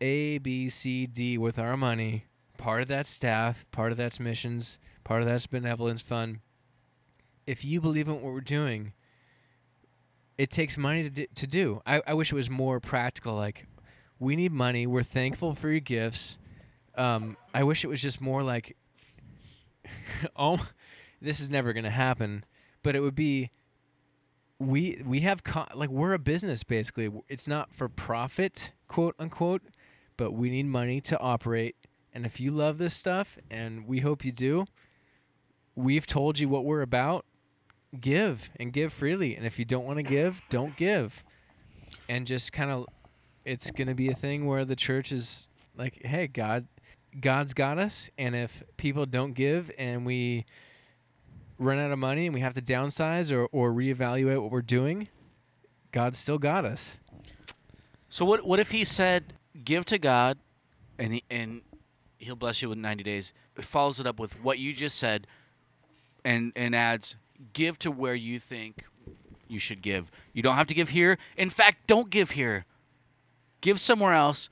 [0.00, 2.26] A, B, C, D with our money.
[2.56, 6.40] Part of that staff, part of that's missions, part of that's benevolence fund.
[7.46, 8.92] If you believe in what we're doing,
[10.38, 11.82] it takes money to do, to do.
[11.86, 13.34] I, I wish it was more practical.
[13.34, 13.66] Like,
[14.18, 14.86] we need money.
[14.86, 16.38] We're thankful for your gifts.
[16.96, 18.76] Um, I wish it was just more like,
[20.36, 20.66] oh,
[21.20, 22.44] this is never gonna happen.
[22.82, 23.50] But it would be,
[24.58, 27.10] we we have co- like we're a business basically.
[27.28, 29.62] It's not for profit, quote unquote,
[30.16, 31.76] but we need money to operate.
[32.14, 34.66] And if you love this stuff, and we hope you do,
[35.74, 37.24] we've told you what we're about.
[38.00, 39.36] Give and give freely.
[39.36, 41.22] And if you don't want to give, don't give.
[42.08, 42.86] And just kind of,
[43.44, 46.66] it's gonna be a thing where the church is like, hey, God,
[47.20, 50.46] God's got us, and if people don't give and we
[51.58, 55.08] run out of money and we have to downsize or, or reevaluate what we're doing,
[55.92, 56.98] God's still got us.
[58.08, 60.38] So what what if he said give to God
[60.98, 61.62] and he, and
[62.18, 63.32] he'll bless you with 90 days.
[63.56, 65.26] It follows it up with what you just said
[66.24, 67.16] and and adds
[67.52, 68.84] give to where you think
[69.48, 70.10] you should give.
[70.32, 71.18] You don't have to give here.
[71.36, 72.64] In fact, don't give here.
[73.60, 74.48] Give somewhere else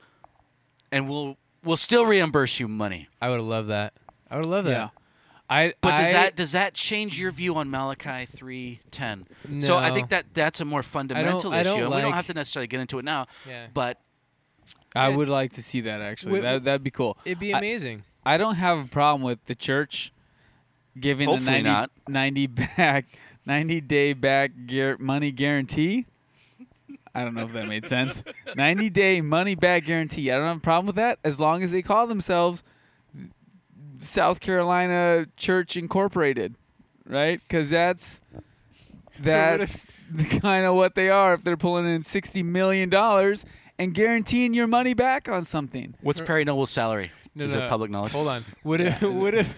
[0.91, 3.07] and we'll we'll still reimburse you money.
[3.21, 3.93] I would love that.
[4.29, 4.71] I would love that.
[4.71, 4.89] Yeah.
[5.49, 9.25] I But does I- that does that change your view on Malachi 3:10?
[9.47, 9.65] No.
[9.67, 11.85] So I think that that's a more fundamental I don't issue.
[11.85, 13.67] and we don't have to necessarily get into it now, Yeah.
[13.73, 13.99] but
[14.95, 15.15] I Yeah.
[15.17, 16.33] would like to see that actually.
[16.39, 17.17] Wi- that that'd be cool.
[17.25, 18.03] It'd be I- amazing.
[18.25, 20.13] I don't have a problem with the church
[20.99, 21.91] giving Hopefully a 90, not.
[22.07, 23.05] 90 back
[23.45, 26.05] 90 day back guar- money guarantee.
[27.13, 28.23] I don't know if that made sense.
[28.55, 30.31] 90 day money back guarantee.
[30.31, 32.63] I don't have a problem with that as long as they call themselves
[33.99, 36.55] South Carolina Church Incorporated,
[37.05, 37.41] right?
[37.49, 38.21] Cuz that's
[39.19, 39.85] that's
[40.39, 43.45] kind of what they are if they're pulling in 60 million dollars
[43.77, 45.95] and guaranteeing your money back on something.
[46.01, 47.11] what's Perry Noble's salary?
[47.33, 48.11] No, Is no, it public knowledge?
[48.11, 48.43] Hold on.
[48.63, 49.57] What if what if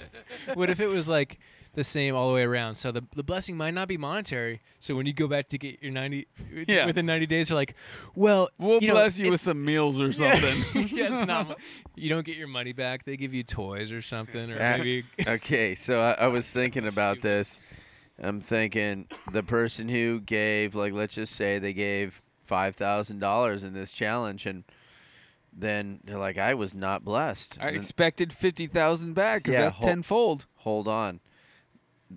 [0.53, 1.39] what if it was like
[1.73, 2.75] the same all the way around?
[2.75, 4.61] So the the blessing might not be monetary.
[4.79, 6.27] So when you go back to get your ninety
[6.67, 6.85] Yeah.
[6.85, 7.73] within ninety days, you're like,
[8.15, 10.87] well, We'll you know, bless you with it's- some meals or something.
[10.91, 11.47] yeah, it's not.
[11.49, 11.55] mo-
[11.95, 13.05] You don't get your money back.
[13.05, 17.21] They give you toys or something, or maybe okay, so I, I was thinking about
[17.21, 17.59] this.
[18.21, 23.63] I'm thinking the person who gave, like, let's just say they gave five thousand dollars
[23.63, 24.63] in this challenge, and
[25.55, 29.79] then they're like, "I was not blessed." I then- expected fifty thousand back Yeah, that's
[29.79, 30.45] tenfold.
[30.57, 31.19] hold on.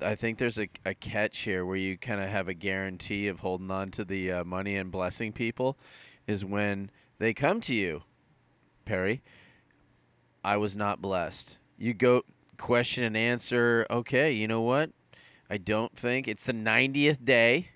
[0.03, 3.41] I think there's a, a catch here where you kind of have a guarantee of
[3.41, 5.79] holding on to the uh, money and blessing people
[6.27, 8.03] is when they come to you,
[8.85, 9.23] Perry.
[10.45, 11.57] I was not blessed.
[11.79, 12.23] You go
[12.59, 13.87] question and answer.
[13.91, 14.91] Okay, you know what?
[15.49, 17.69] I don't think it's the 90th day.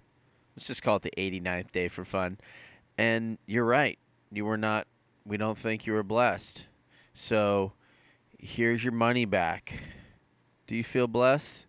[0.57, 2.39] Let's just call it the 89th day for fun.
[2.99, 3.99] And you're right.
[4.31, 4.87] You were not,
[5.31, 6.67] we don't think you were blessed.
[7.15, 7.73] So
[8.37, 9.81] here's your money back.
[10.67, 11.67] Do you feel blessed?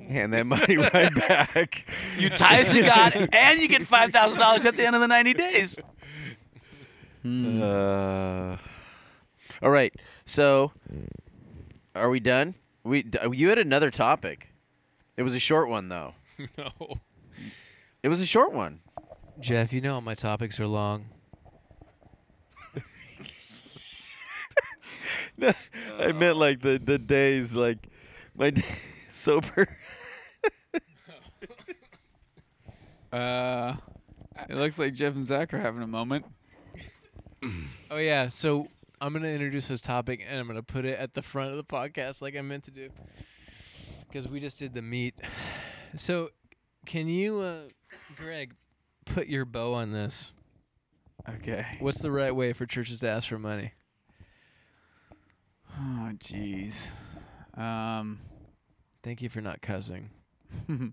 [0.00, 1.88] Hand that money right back.
[2.18, 5.06] You tithe to God and you get five thousand dollars at the end of the
[5.06, 5.78] ninety days.
[7.22, 7.62] Hmm.
[7.62, 8.56] Uh,
[9.62, 9.94] all right.
[10.26, 10.72] So,
[11.94, 12.54] are we done?
[12.82, 14.48] We you had another topic.
[15.16, 16.14] It was a short one though.
[16.58, 16.98] no.
[18.02, 18.80] It was a short one.
[19.40, 21.06] Jeff, you know my topics are long.
[25.38, 25.52] No,
[25.98, 27.88] I meant like the the days like
[28.36, 28.64] my day,
[29.08, 29.68] sober.
[33.10, 33.74] Uh,
[34.50, 36.26] it looks like Jeff and Zach are having a moment.
[37.90, 38.68] Oh yeah, so
[39.00, 41.64] I'm gonna introduce this topic and I'm gonna put it at the front of the
[41.64, 42.90] podcast like I meant to do,
[44.06, 45.14] because we just did the meat.
[45.96, 46.30] So,
[46.84, 47.60] can you, uh,
[48.16, 48.54] Greg,
[49.06, 50.32] put your bow on this?
[51.26, 51.64] Okay.
[51.80, 53.72] What's the right way for churches to ask for money?
[55.78, 56.88] Oh, jeez.
[57.56, 58.20] Um,
[59.02, 60.10] Thank you for not cussing.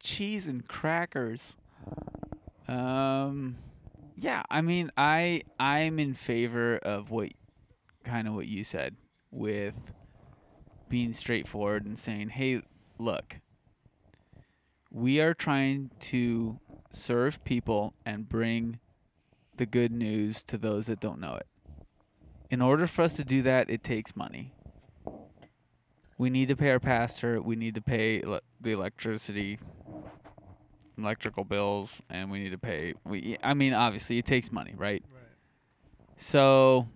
[0.00, 1.56] cheese and crackers.
[2.68, 3.56] Um,
[4.16, 4.42] yeah.
[4.50, 7.30] I mean, I I'm in favor of what,
[8.04, 8.96] kind of what you said,
[9.30, 9.74] with
[10.88, 12.62] being straightforward and saying, "Hey,
[12.98, 13.40] look,
[14.90, 16.58] we are trying to
[16.92, 18.78] serve people and bring
[19.56, 21.46] the good news to those that don't know it.
[22.52, 24.52] In order for us to do that, it takes money.
[26.18, 29.58] We need to pay our pastor, we need to pay ele- the electricity
[30.98, 35.02] electrical bills and we need to pay we I mean obviously it takes money, right?
[35.10, 35.22] Right.
[36.16, 36.88] So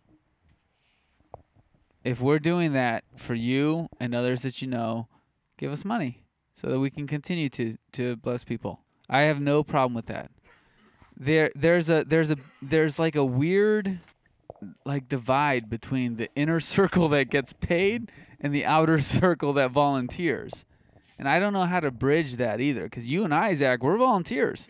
[2.05, 5.09] if we're doing that for you and others that you know,
[5.57, 6.23] give us money
[6.55, 8.83] so that we can continue to to bless people.
[9.09, 10.31] I have no problem with that.
[11.17, 14.01] There there's a there's a there's like a weird
[14.85, 20.65] like divide between the inner circle that gets paid and the outer circle that volunteers.
[21.19, 23.97] And I don't know how to bridge that either cuz you and I Zach we're
[23.97, 24.69] volunteers.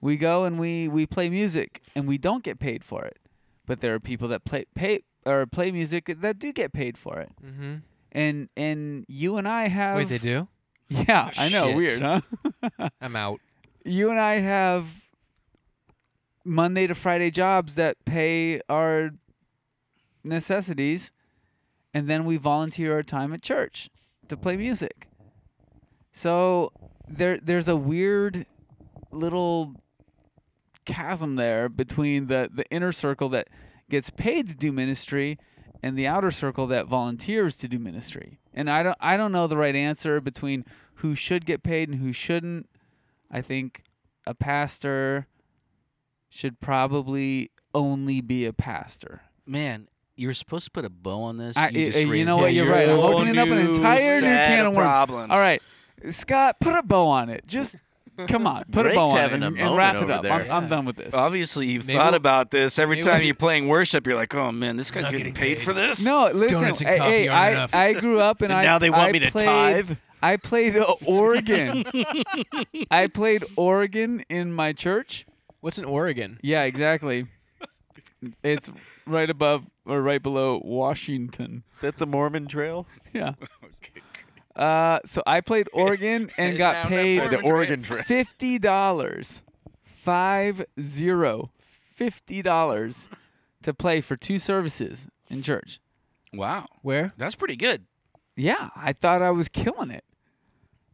[0.00, 3.18] We go and we we play music and we don't get paid for it.
[3.66, 7.18] But there are people that play pay or play music that do get paid for
[7.20, 7.30] it.
[7.44, 7.74] Mm-hmm.
[8.12, 10.48] And and you and I have Wait, they do?
[10.88, 11.76] Yeah, I know, Shit.
[11.76, 12.20] weird, huh?
[13.00, 13.40] I'm out.
[13.84, 14.86] you and I have
[16.44, 19.10] Monday to Friday jobs that pay our
[20.24, 21.10] necessities,
[21.92, 23.90] and then we volunteer our time at church
[24.28, 25.08] to play music.
[26.12, 26.72] So
[27.08, 28.46] there, there's a weird
[29.10, 29.74] little
[30.84, 33.48] chasm there between the the inner circle that
[33.88, 35.38] gets paid to do ministry
[35.82, 38.38] and the outer circle that volunteers to do ministry.
[38.52, 40.64] And I don't I don't know the right answer between
[40.96, 42.68] who should get paid and who shouldn't.
[43.30, 43.82] I think
[44.26, 45.26] a pastor
[46.30, 49.20] should probably only be a pastor.
[49.46, 51.56] Man, you were supposed to put a bow on this.
[51.56, 52.88] I- you, just uh, you know what, a you're right.
[52.88, 54.84] I'm opening up an entire new can of worms.
[54.86, 55.30] problems.
[55.30, 55.60] All right,
[56.10, 57.46] Scott, put a bow on it.
[57.46, 57.76] Just
[58.28, 60.24] come on, put a bow on it a and, and wrap it up.
[60.24, 61.14] I'm, I'm done with this.
[61.14, 62.78] Obviously, you've Maybe thought we'll- about this.
[62.78, 65.60] Every time we'll- you're playing worship, you're like, "Oh man, this guy's getting, getting paid,
[65.60, 66.60] for this." No, listen.
[66.60, 67.88] Donuts and hey, coffee hey, I.
[67.88, 69.96] I grew up and, And I now they want I me to played, tithe.
[70.22, 70.76] I played
[71.06, 71.84] Oregon.
[72.90, 75.24] I played Oregon in my church.
[75.60, 76.38] What's in Oregon?
[76.42, 77.26] Yeah, exactly.
[78.42, 78.70] it's
[79.06, 81.64] right above or right below Washington.
[81.74, 82.86] Is that the Mormon Trail?
[83.12, 83.34] Yeah.
[84.56, 88.02] Uh, so I played Oregon and got that's paid the Oregon Trail.
[88.02, 89.42] fifty dollars,
[89.84, 91.50] five zero,
[91.94, 93.08] fifty dollars
[93.62, 95.80] to play for two services in church.
[96.34, 97.12] Wow, Where?
[97.16, 97.86] that's pretty good.
[98.36, 100.04] Yeah, I thought I was killing it.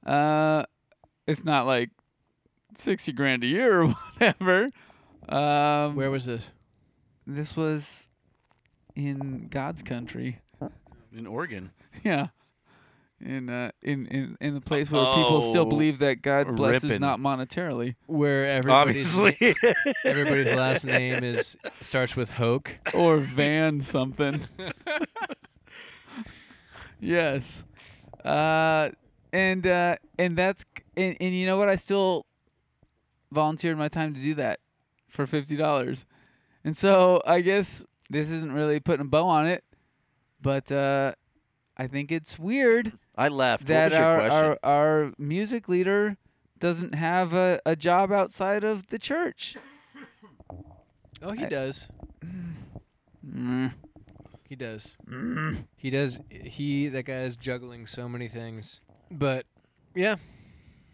[0.07, 0.65] Uh,
[1.27, 1.91] it's not like
[2.79, 4.69] sixty grand a year or whatever.
[5.29, 6.51] Um, Where was this?
[7.27, 8.07] this was
[8.95, 10.39] in God's country.
[11.17, 11.71] In Oregon,
[12.05, 12.29] Yeah.
[13.19, 16.85] In uh in, in, in the place where people still Oh, believe that God blesses
[16.85, 17.01] ripping.
[17.01, 17.95] not monetarily.
[18.07, 19.55] Where everybody's obviously.
[20.05, 22.79] everybody's last name is starts with Hoke.
[22.93, 24.43] Or Van something.
[27.01, 27.65] yes.
[28.25, 28.91] Uh
[29.33, 30.65] and uh and that's
[30.97, 31.69] and, and you know what?
[31.71, 32.27] I still
[33.33, 34.61] volunteered my time to do that
[35.09, 36.07] for fifty dollars.
[36.65, 39.65] And so I guess this isn't really putting a bow on it,
[40.41, 41.13] but uh
[41.77, 43.65] I think it's weird I left.
[43.65, 44.39] what that was your our, question?
[44.39, 44.59] our
[45.05, 46.17] our music leader
[46.59, 49.57] doesn't have a, a job outside of the church.
[51.23, 51.89] Oh, he I- does.
[53.27, 53.73] Mm.
[54.49, 54.97] He does.
[55.77, 56.21] He does.
[56.31, 58.81] He that guy is juggling so many things.
[59.11, 59.45] But
[59.95, 60.17] yeah,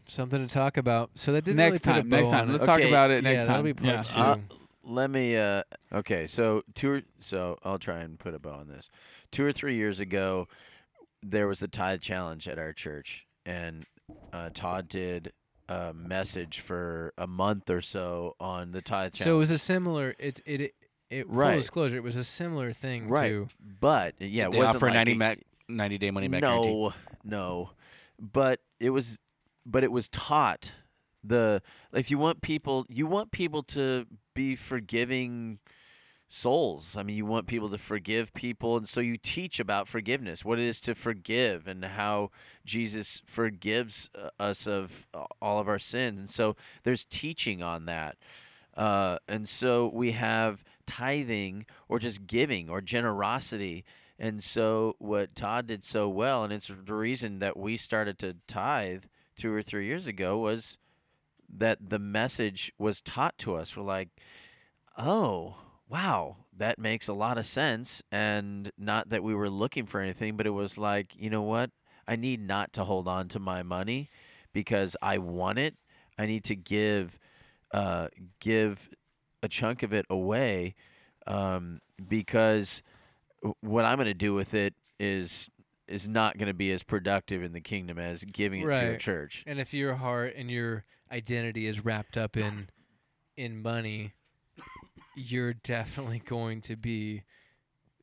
[0.06, 1.10] something to talk about.
[1.14, 2.48] So that didn't Next really time, put a next bow time.
[2.48, 2.52] it.
[2.52, 3.64] Let's talk about it yeah, next that'll time.
[3.64, 4.20] be part two.
[4.20, 4.36] Uh,
[4.84, 5.36] Let me.
[5.36, 6.90] Uh, okay, so two.
[6.92, 8.90] Or, so I'll try and put a bow on this.
[9.30, 10.48] Two or three years ago,
[11.22, 13.86] there was the tithe challenge at our church, and
[14.32, 15.32] uh, Todd did
[15.68, 19.24] a message for a month or so on the tithe challenge.
[19.28, 20.14] So it was a similar.
[20.18, 20.74] It it it.
[21.10, 21.56] it full Right.
[21.56, 23.48] disclosure, it was a similar thing right, to
[23.80, 25.34] but yeah, it wasn't offer like a 90, a- ma-
[25.68, 26.68] 90 day money back guarantee.
[26.72, 26.92] no,
[27.24, 27.70] no,
[28.18, 29.18] but it was,
[29.64, 30.72] but it was taught
[31.24, 35.58] the if you want people, you want people to be forgiving
[36.28, 36.96] souls.
[36.96, 40.58] I mean, you want people to forgive people, and so you teach about forgiveness, what
[40.58, 42.30] it is to forgive, and how
[42.64, 46.18] Jesus forgives uh, us of uh, all of our sins.
[46.18, 48.16] And so there's teaching on that.
[48.74, 53.84] Uh, and so we have tithing or just giving or generosity.
[54.18, 58.36] And so what Todd did so well, and it's the reason that we started to
[58.46, 59.04] tithe
[59.36, 60.78] two or three years ago, was
[61.54, 63.76] that the message was taught to us.
[63.76, 64.08] We're like,
[64.96, 65.56] oh,
[65.88, 68.02] wow, that makes a lot of sense.
[68.10, 71.70] And not that we were looking for anything, but it was like, you know what?
[72.08, 74.08] I need not to hold on to my money
[74.52, 75.76] because I want it.
[76.18, 77.18] I need to give,
[77.72, 78.08] uh,
[78.40, 78.88] give
[79.42, 80.74] a chunk of it away,
[81.26, 82.82] um, because
[83.60, 85.48] what I'm going to do with it is
[85.92, 88.98] is not going to be as productive in the kingdom as giving it to a
[88.98, 89.44] church.
[89.46, 92.68] And if your heart and your identity is wrapped up in
[93.36, 94.12] in money,
[95.16, 97.22] you're definitely going to be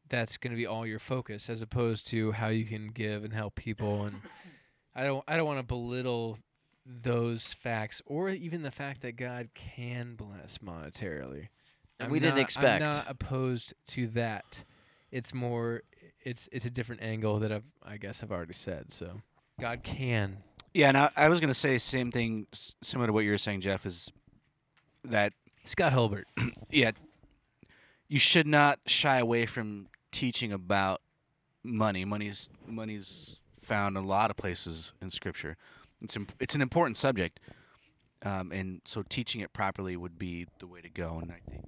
[0.10, 3.34] that's going to be all your focus as opposed to how you can give and
[3.34, 4.22] help people and
[4.96, 6.40] I don't I don't want to belittle
[6.86, 11.50] those facts or even the fact that God can bless monetarily.
[12.00, 12.84] And I'm we didn't not- expect.
[12.84, 14.64] I'm not opposed to that.
[15.12, 15.84] It's more
[16.22, 18.92] it's it's a different angle that I've I guess I've already said.
[18.92, 19.22] So
[19.60, 20.38] God can
[20.74, 23.32] Yeah, and I, I was going to say same thing, s- similar to what you
[23.32, 23.86] were saying, Jeff.
[23.86, 24.12] Is
[25.04, 25.34] that
[25.66, 26.28] Scott Hilbert.
[26.70, 26.92] yeah,
[28.08, 31.02] you should not shy away from teaching about
[31.64, 32.06] money.
[32.06, 35.58] Money's money's found in a lot of places in Scripture.
[36.02, 37.40] It's imp- it's an important subject,
[38.24, 41.20] um, and so teaching it properly would be the way to go.
[41.22, 41.66] And I think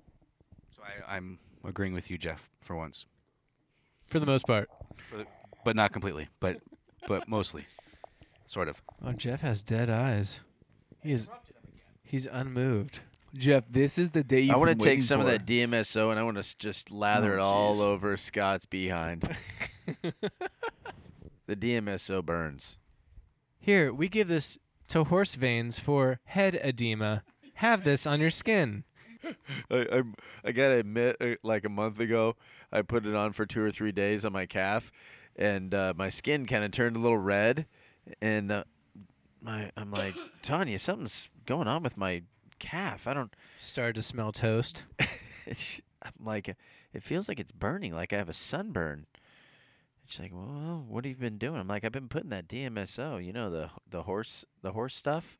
[0.75, 0.81] so.
[0.83, 3.05] I, I'm agreeing with you, Jeff, for once,
[4.11, 4.69] For the most part.
[5.65, 6.57] but not completely, but
[7.07, 7.65] but mostly,
[8.45, 8.81] sort of.
[9.03, 10.39] Oh, Jeff has dead eyes.
[11.01, 11.29] He is.
[12.03, 12.99] He's unmoved.
[13.33, 16.11] Jeff, this is the day you I want want to take some of that DMSO
[16.11, 17.81] and I want to just lather Oh, it all jeez.
[17.85, 19.23] over Scott's behind.
[21.47, 22.77] the DMSO burns.
[23.59, 24.57] Here, we give this
[24.89, 27.23] to horse veins for head edema.
[27.55, 28.83] Have this on your skin.
[29.71, 30.01] I, I
[30.45, 32.35] I gotta admit, uh, like a month ago,
[32.71, 34.91] I put it on for two or three days on my calf,
[35.35, 37.65] and uh, my skin kind of turned a little red,
[38.21, 38.63] and uh,
[39.41, 42.23] my I'm like Tanya, something's going on with my
[42.59, 43.07] calf.
[43.07, 43.33] I don't.
[43.57, 44.83] Started to smell toast.
[46.03, 46.55] I'm like,
[46.93, 49.05] it feels like it's burning, like I have a sunburn.
[50.05, 51.59] She's like, well, what have you been doing?
[51.59, 55.37] I'm like, I've been putting that DMSO, you know, the the horse the horse stuff.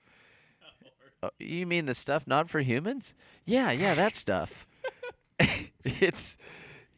[1.23, 3.13] Uh, you mean the stuff not for humans?
[3.45, 4.65] Yeah, yeah, that stuff.
[5.83, 6.37] it's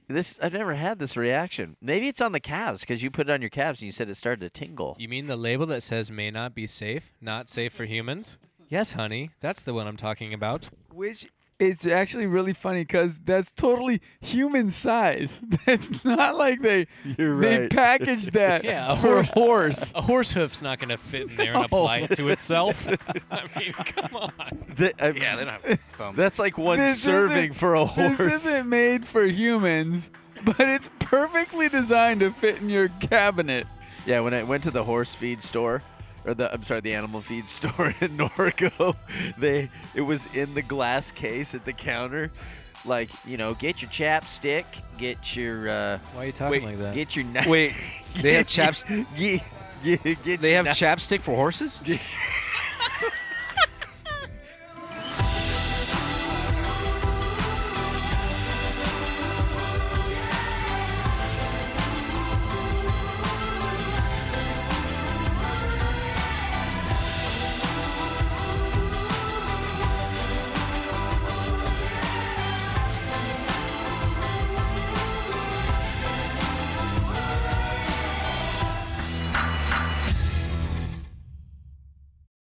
[0.07, 0.39] this.
[0.41, 1.75] I've never had this reaction.
[1.81, 4.09] Maybe it's on the calves because you put it on your calves and you said
[4.09, 4.95] it started to tingle.
[4.97, 8.37] You mean the label that says may not be safe, not safe for humans?
[8.69, 9.31] Yes, honey.
[9.41, 10.69] That's the one I'm talking about.
[10.91, 11.27] Which
[11.59, 15.41] it's actually really funny because that's totally human size.
[15.67, 16.87] It's not like they
[17.17, 19.93] You're they packaged that Yeah, a for a horse.
[19.95, 21.59] A horse hoof's not going to fit in there and No.
[21.61, 21.65] Oh.
[21.65, 22.85] apply it to itself.
[23.31, 24.31] I mean, come on.
[24.39, 26.15] Uh, yeah, they don't have foam.
[26.15, 28.17] That's like one This serving for a horse.
[28.17, 30.11] This isn't made for humans,
[30.43, 33.65] but it's perfectly designed to fit in your cabinet.
[34.05, 35.81] Yeah, when I went to the horse feed store,
[36.25, 38.95] or the I'm sorry, the animal feed store in Norco,
[39.37, 42.31] they it was in the glass case at the counter.
[42.85, 44.65] Like you know, get your chapstick,
[44.97, 46.95] get your uh, Why are you talking Wait, like that?
[46.95, 47.47] get your knife.
[47.47, 47.73] Wait,
[48.21, 48.83] they have chaps.
[49.17, 49.41] Get,
[49.83, 50.77] get, get They have knife.
[50.77, 51.79] chapstick for horses.